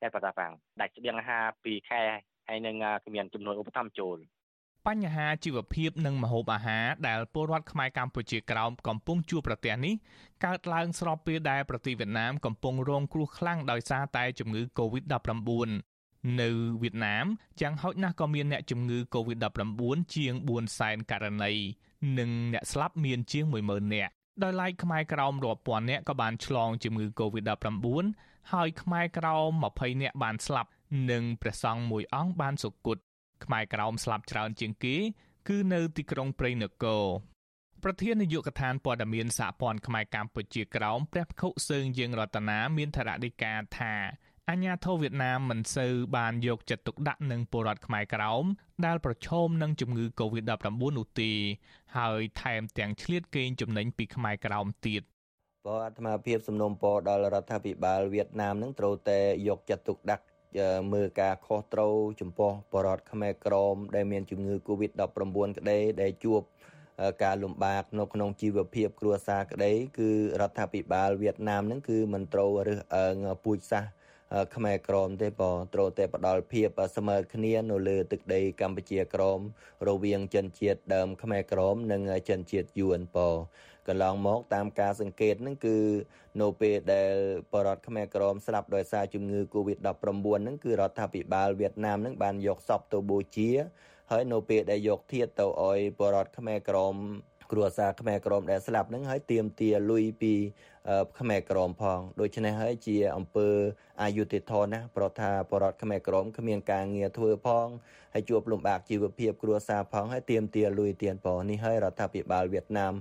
[0.00, 2.02] ខេត្តបាត់ដំបងដាច់ស្បៀងអាហារ2ខែ
[2.48, 4.18] ហើយនឹងគ្មានចំនួនឧបត្ថម្ភចូល
[4.88, 9.94] បញ្ហាជីវភាពនិងម្ហូបអាហារដែលពលរដ្ឋខ្មែរកម្ពុជាក្រោមកំពុងជួបប្រទះនេះ
[10.44, 15.70] កើតឡើងស្របពេលដែលប្រទេសវៀតណាមកំពុងរងគ្រោះខ្លាំងដោយសារតែជំងឺ Covid-19
[16.40, 16.48] នៅ
[16.82, 17.26] វៀតណាម
[17.60, 19.82] យ៉ាងហោចណាស់ក៏មានអ្នកជំងឺ Covid-19
[20.14, 21.52] ជាង4សែនករណី
[22.18, 30.70] និងអ្នកស្លាប់មានជាង10000នាក់ដោយឡែកខ្មែរក្រោមរាប់ពាន់នាក់ក៏បានឆ្លងជំងឺ Covid-19 ហើយខ្មែរក្រោម20នាក់បានស្លាប់
[31.10, 32.98] និងព្រះសង្ឃមួយអង្គបានសុគត
[33.44, 34.96] ខ្មែរក្រោមស្លាប់ច្រើនជាងគេ
[35.48, 37.04] គឺនៅទីក្រុងព្រៃនគរ
[37.84, 43.94] ប្រធាននាយកដ្ឋានព័ត៌មានសហព័ន្ធខ្មែរកម្ពុជាក្រោមព្រះភិក្ខុសើងយើងរតនាមានថរដីកាថា
[44.48, 48.44] អាញាធរវៀតណាមមិនសូវបានយកចិត្តទុកដាក់នឹងពលរដ្ឋខ្មែរក្រោម
[48.86, 50.66] ដែលប្រឈមនឹងជំងឺ Covid-19
[50.98, 51.32] នោះទេ
[51.96, 55.02] ហើយថែមទាំងឆ្លៀតកេងចំណេញពីខ្មែរក្រោមទៀត
[55.66, 60.24] បើអាត្មាភាពសំណុំពរដល់រដ្ឋាភិបាលវៀតណាមនឹងត្រូវតែយកចិត្តទុកដាក់
[60.92, 66.40] មើលការខុសត្រូវចំពោះបរតខ្មែរក្រមដែលមានជំងឺ Covid-19 ក្តីដែលជួប
[67.24, 73.90] ការលំបាកនៅក្នុងជីវភាពគ្រួសារក្តីគឺរដ្ឋាភិបាលវៀតណាមនឹងគឺមិនត្រូវរើសអើងពូជសាសន៍
[74.54, 79.40] ខ្មែរក្រមទេបើត្រូវតែផ្ដល់ភាពស្មើគ្នានៅលើទឹកដីកម្ពុជាក្រម
[79.88, 83.30] រវាងជនជាតិដើមខ្មែរក្រមនិងជនជាតិយួនបើ
[83.90, 85.76] កន្លងមកតាមការសង្កេតហ្នឹងគឺ
[86.40, 87.12] នៅពេលដែល
[87.52, 89.86] បរតខ្មែរក្រមស្លាប់ដោយសារជំងឺ Covid-19
[90.42, 93.50] ហ្នឹងគឺរដ្ឋាភិបាលវៀតណាមហ្នឹងបានយកសពទៅបូជា
[94.10, 96.94] ហើយនៅពេលដែលយកធាតទៅឲ្យបរតខ្មែរក្រម
[97.52, 100.34] គ្រួសារខ្មែរក្រមដែលស្លាប់ហ្នឹងហើយទៀមទាលុយពី
[101.18, 103.50] ខ្មែរក្រមផងដូច្នេះហើយជាអង្គើ
[104.02, 107.68] អយុធធនណាប្រថាបរតខ្មែរក្រមគ្មានការងារធ្វើផង
[108.14, 112.94] ហើយជួបលំបាកជីវភាពគ្រួសារផងហើយទៀមទាលុយទៀនផងនេះហើយរដ្ឋាភិបាលវៀតណាម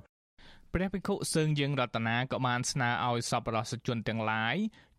[0.73, 4.55] ព្រះភិក្ខុសើងយើងរតនាក៏បានស្នើឲ្យសប្បុរសជនទាំងឡាយ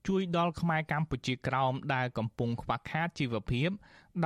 [0.08, 3.70] ជួយដល់ខ្មែរកម្ពុជាក្រោមដែលកំពុងខ្វះខាតជីវភាព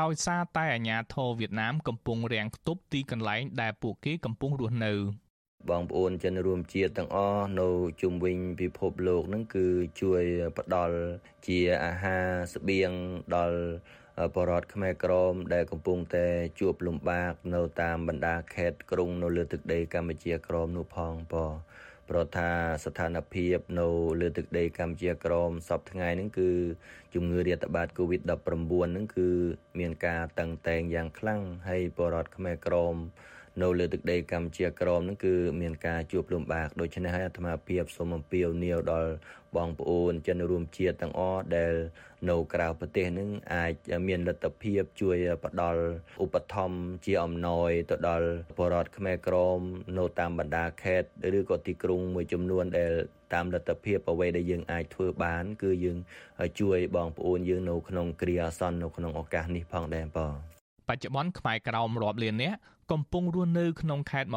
[0.01, 4.92] ដោយសារតែអាញាធរវៀតណាមកំពុងរាំងខ្ទប់ទីកន្លែងដែលពួកគេកំពុងរស់នៅ
[5.70, 7.68] បងប្អូនជនរួមជាតិទាំងអស់នៅ
[8.03, 9.66] ជុំវិញពិភពលោកនឹងគឺ
[10.01, 10.22] ជួយ
[10.59, 10.97] ផ្ដល់
[11.47, 12.90] ជាអាហារស្បៀង
[13.36, 13.59] ដល់
[14.37, 16.27] បរតខ្មែរក្រមដែលកំពុងតែ
[16.61, 21.35] ជួបលំបាកនៅតាមបណ្ដាខេត្តក្រុងនៅលើទឹកដីកម្ពុជាក្រមនោះផងប
[22.09, 22.51] ព្រោះថា
[22.85, 23.89] ស្ថានភាពនៅ
[24.21, 26.51] លើទឹកដីកម្ពុជាក្រមសពថ្ងៃហ្នឹងគឺ
[27.15, 28.31] ជំងឺរាតត្បាត COVID-19
[28.93, 29.29] ហ្នឹងគឺ
[29.79, 32.97] មានការតឹងតែងយ៉ាងខ្លាំងហើយបរតខ្មែរក្រម
[33.62, 39.11] នៅលើទឹកដីកម្ពុជាក្រមហ្នឹងគឺមានការជួបលំបាកដូច្នេះហើយអាត្មាភាពសូមអំពាវនាវដល់
[39.57, 41.74] បងប្អូនជនរួមជាតិទាំងអស់ដែល
[42.30, 43.72] នៅក្រៅប្រទេសនឹងអាច
[44.09, 45.80] មានលទ្ធភាពជួយផ្ដល់
[46.24, 49.59] ឧបត្ថម្ភជាអំណោយទៅដល់ពលរដ្ឋខ្មែរក្រម
[49.98, 52.92] នៅតាមបណ្ដាខេត្តឬក៏ទីក្រុងមួយចំនួនដែល
[53.34, 55.98] តាមលទ្ធភាពអ្វីដែលយើងអាចធ្វើបាន គឺយើង
[56.61, 60.34] ជួយបងប្អូនយើងនៅក្នុងគ្រាអាសន្ននៅក្នុងឱកាសនេះផងដែរបង
[60.88, 62.59] បច្ចុប្បន្នខ្មែរក្រមរាប់លាននាក់
[62.93, 64.28] កំពុងរស់នៅក្នុងខេត្ត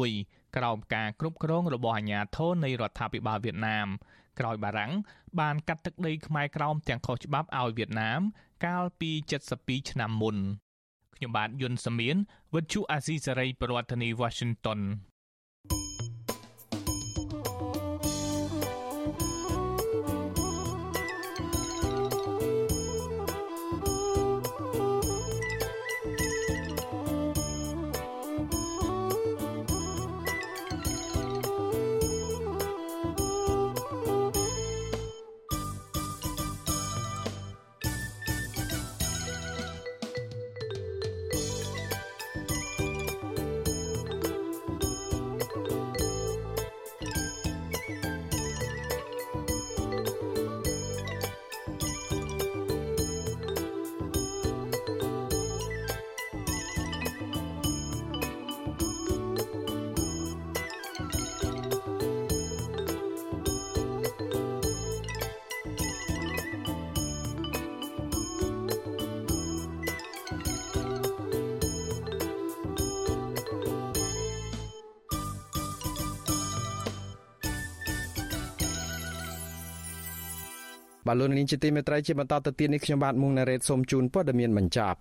[0.00, 3.88] 21ក្រោមការគ្រប់គ្រងរបស់អាជ្ញាធរនៃរដ្ឋាភិបាលវៀតណាម
[4.38, 4.92] ក្រោយបារាំង
[5.40, 8.20] បានកាត់ទឹកដីខ្មែរក្រោមទាំងខុសច្បាប់ឲ្យវៀតណាម
[8.66, 9.10] កាលពី
[9.50, 10.36] 72ឆ្នាំមុន
[11.16, 12.16] ខ្ញុំបាទយុនសាមៀន
[12.54, 14.80] វិទ្យុអាស៊ីសេរីប្រធានាធិបតី Washington
[81.10, 84.98] បាទលោកនាងជាទីមេត្រីជាបន្តទៅទៀតនេះខ្ញុំបាទមុងណារ៉េតសូមជូនព័ត៌មានបញ្ចប់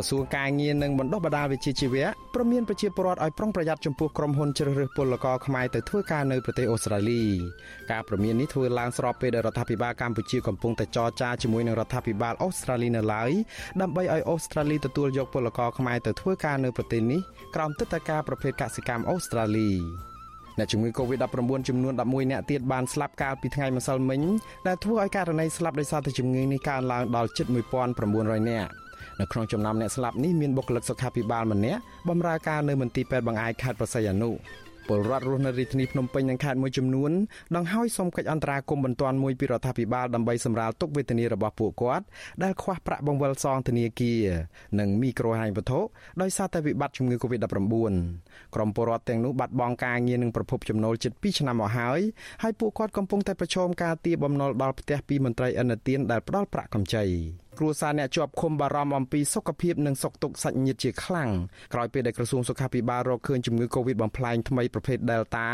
[0.00, 7.22] ក្រសួងការងារនិងបណ្ដុះបណ្ដាលវិជ្ជាជីវៈព្រមានប្រជាពលរដ្ឋឲ្យប្រុងប្រយ័ត្នចំពោះក្រុមហ៊ុនជ្រើសរើសពលករខ្មែរទៅធ្វើការនៅប្រទេសអូស្ត្រាលី
[7.90, 13.30] ការព្រមាននេះធ្វើឡើងស្របពេលដែលរដ្ឋាភិបាលកម្ពុជាកំពុងតែចរចាជាមួយនឹងរដ្ឋាភិបាលអូស្ត្រាលីនៅឡើយ
[13.80, 17.20] ដើម្បីឲ្យអូស្ត្រាលីទទួលយកពលករខ្មែរទៅធ្វើការនៅប្រទេសនេះ
[17.54, 19.70] ក្រោមទឹកដីការប្រភេទកសិកម្មអូស្ត្រាលី
[20.58, 24.20] អ្នកជំងឺ Covid-19 ចំនួន11អ្នកទៀតបានស្លាប់កាលពីថ្ងៃម្សិលមិញ
[24.66, 27.46] ដែលធ្វើឲ្យករណីស្លាប់ដោយសារតែជំងឺនេះកើនឡើងដល់ជិត
[27.98, 28.70] 1900នាក់
[29.20, 34.30] នៅក្នុងចំណោមអ្នកស្លាប់នេះមានបុគ្គលិកសុខាភិបាលម្នាក់បម្រើការនៅមន្ទីរពេទ្យបង្អែកខេត្តប្រស័យអនុ
[34.88, 37.10] ពលរដ្ឋរស់នៅរាជធានីភ្នំពេញនិងខេត្តមួយចំនួន
[37.56, 42.04] ដង្ហើយសុំកិច្ចអន្តរាគមន៍បន្ទាន់មួយពីរដ្ឋាភិបាលដើម្បីសម្រាលទុក្ខវេទនារបស់ពួកគាត់
[42.42, 44.22] ដែលខ្វះប្រាក់បង្វិលសងធនាគារ
[44.80, 45.80] និងមីក្រូហិរញ្ញវត្ថុ
[46.22, 47.46] ដោយសារតែវិបត្តិជំងឺ Covid-19
[48.54, 52.00] ក្រុមពលរដ្ឋទាំងនោះបាត់បង់ការងារនិងប្រភពចំណូលជិត2ឆ្នាំមកហើយ
[52.42, 57.04] ហើយពួកគាត់កំពុងតែប្រឈមការទារបំណុលដល់ផ្ទះពីមន្ត្រីអនុទានដែលផ្ដល់ប្រាក់កម្ចី
[57.62, 61.30] គ្រួសារអ្នកជាប់ឃុំបារម្ភអំពីសុខភាពនិងសុខទុក្ខសាច់ញាតិជាខ្លាំង
[61.74, 65.46] ក្រោយពេលដែលក្រសួងសុខាភិបាលរកឃើញជំងឺ Covid បំផ្លែងថ្មីប្រភេទ Delta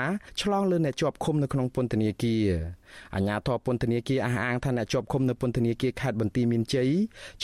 [0.42, 2.44] ឆ្លងលើអ្នកជាប់ឃុំនៅក្នុងពន្ធនាគារ
[3.14, 6.90] អាជ្ញាធរពន្ធនាគារអះអាងថាអ្នកជាប់ឃុំនៅពន្ធនាគារខេត្តបន្ទាយមានជ័យ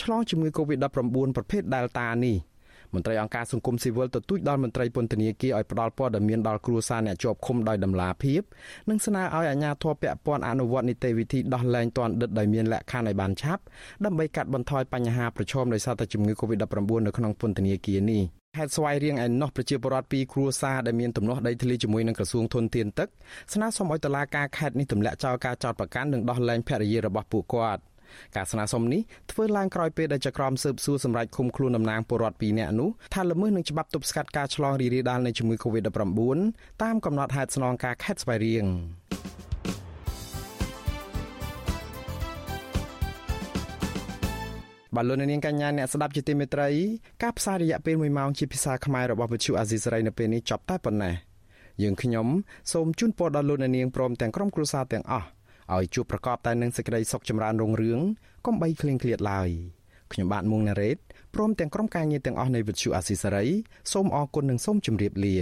[0.01, 2.52] ឆ្លងជំងឺ Covid-19 ប្រភេទ Delta នេះ
[2.95, 8.41] មន្ត្រីអង្គការសង្គមស៊ីវិលទទូចដល់មន្ត្រីពន្ធនាគារឲ្យផ្ដល់ព័ត៌មានដល់គ្រួសារអ្នកជាប់ឃុំដោយដំឡាភាព
[8.91, 13.63] និងស្នើឲ្យអាជ្ញាធរពាក់ព័ន្ធអនុវត្តនីតិវិធីដោះលែងទាន់ដិតដោយមានលក្ខខណ្ឌឲ្យបានឆាប់
[14.05, 18.23] ដើម្បីកាត់បន្ថយបញ្ហាប្រឈមដោយសារតែជំងឺ Covid-19 នៅក្នុងពន្ធនាគារនេះ
[18.59, 23.09] ហេតុស្វ័យរៀងឯណោះប្រជាពលរដ្ឋពីគ្រួសារដែលមានទំនាស់ដីធ្លីជាមួយនឹងក្រសួងធនធានទឹក
[23.53, 27.83] ស្នើសុំឲ្យតុលាការខេត្តនេះទម្លាក់ចោលការចោទប្រកាន់និងដោះលែងភរិយារបស់ពួកគាត់
[28.37, 29.01] ការស្នើសុំនេះ
[29.33, 35.91] ធ្វើឡើងក្រោយពេលដែលចក្រមស៊ើបសួរសម្រាប់ឃុំខ្លួនតំណាងពលរដ្ឋ2នាក់នោះថាល្មើសនឹងច្បាប់ទប់ស្កាត់ការឆ្លងរីករាលដាលនៃជំងឺ Covid-19
[36.83, 38.67] តាមកំណត់ហេតុស្នងការខេត្តស្វាយរៀង
[44.97, 46.69] បាទលោកនាងកញ្ញាអ្នកស្ដាប់ជាទីមេត្រី
[47.23, 51.15] ការផ្សាយរយៈពេល1ម៉ោងជាភាសាខ្មែររបស់វិទ្យុអាស៊ីសេរីនៅពេលនេះចប់តែប៉ុណ្ណេះ
[51.83, 52.27] យើងខ្ញុំ
[52.73, 55.27] សូមជូនពរដល់លោកនាងព្រមទាំងក្រុមគ្រួសារទាំងអស់
[55.75, 58.01] ឲ្យជួបប្រកបតែនឹងសេចក្តីសុខចម្រើនរុងរឿង
[58.47, 59.51] កុំបីឃ្លៀងឃ្លាតឡើយ
[60.13, 60.99] ខ្ញុំបាទមុងណារ៉េត
[61.35, 63.47] ព្រមទាំងក្រុមការងារទាំងអស់នៃវិទ្យុអាស៊ីសេរី
[63.93, 65.39] សូមអរគុណនិងសូមជម្រាបលា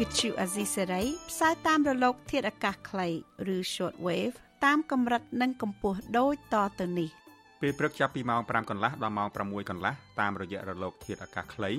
[0.00, 3.08] វិទ្យុអាស៊ីសេរីផ្សាយតាមរលក ធាតុអាកាសខ្លី
[3.54, 7.25] ឬ short wave តាមកម្រិតនិងកម្ពស់ដូចតទៅនេះ
[7.60, 11.70] ពេលព្រឹកចាប់ពីម៉ោង5កន្លះដល់ម៉ោង6កន្លះតាមរយៈរលកធាតុអាកាសខ្លី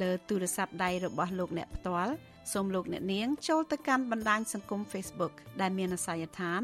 [0.00, 2.14] លើទូរស័ព្ទដៃរបស់លោកអ្នកផ្ទាល់
[2.52, 6.62] សូមលោកអ្នកនាងចូលទៅកាន់បណ្ដាញសង្គម Facebook ដែលមានអាសយដ្ឋាន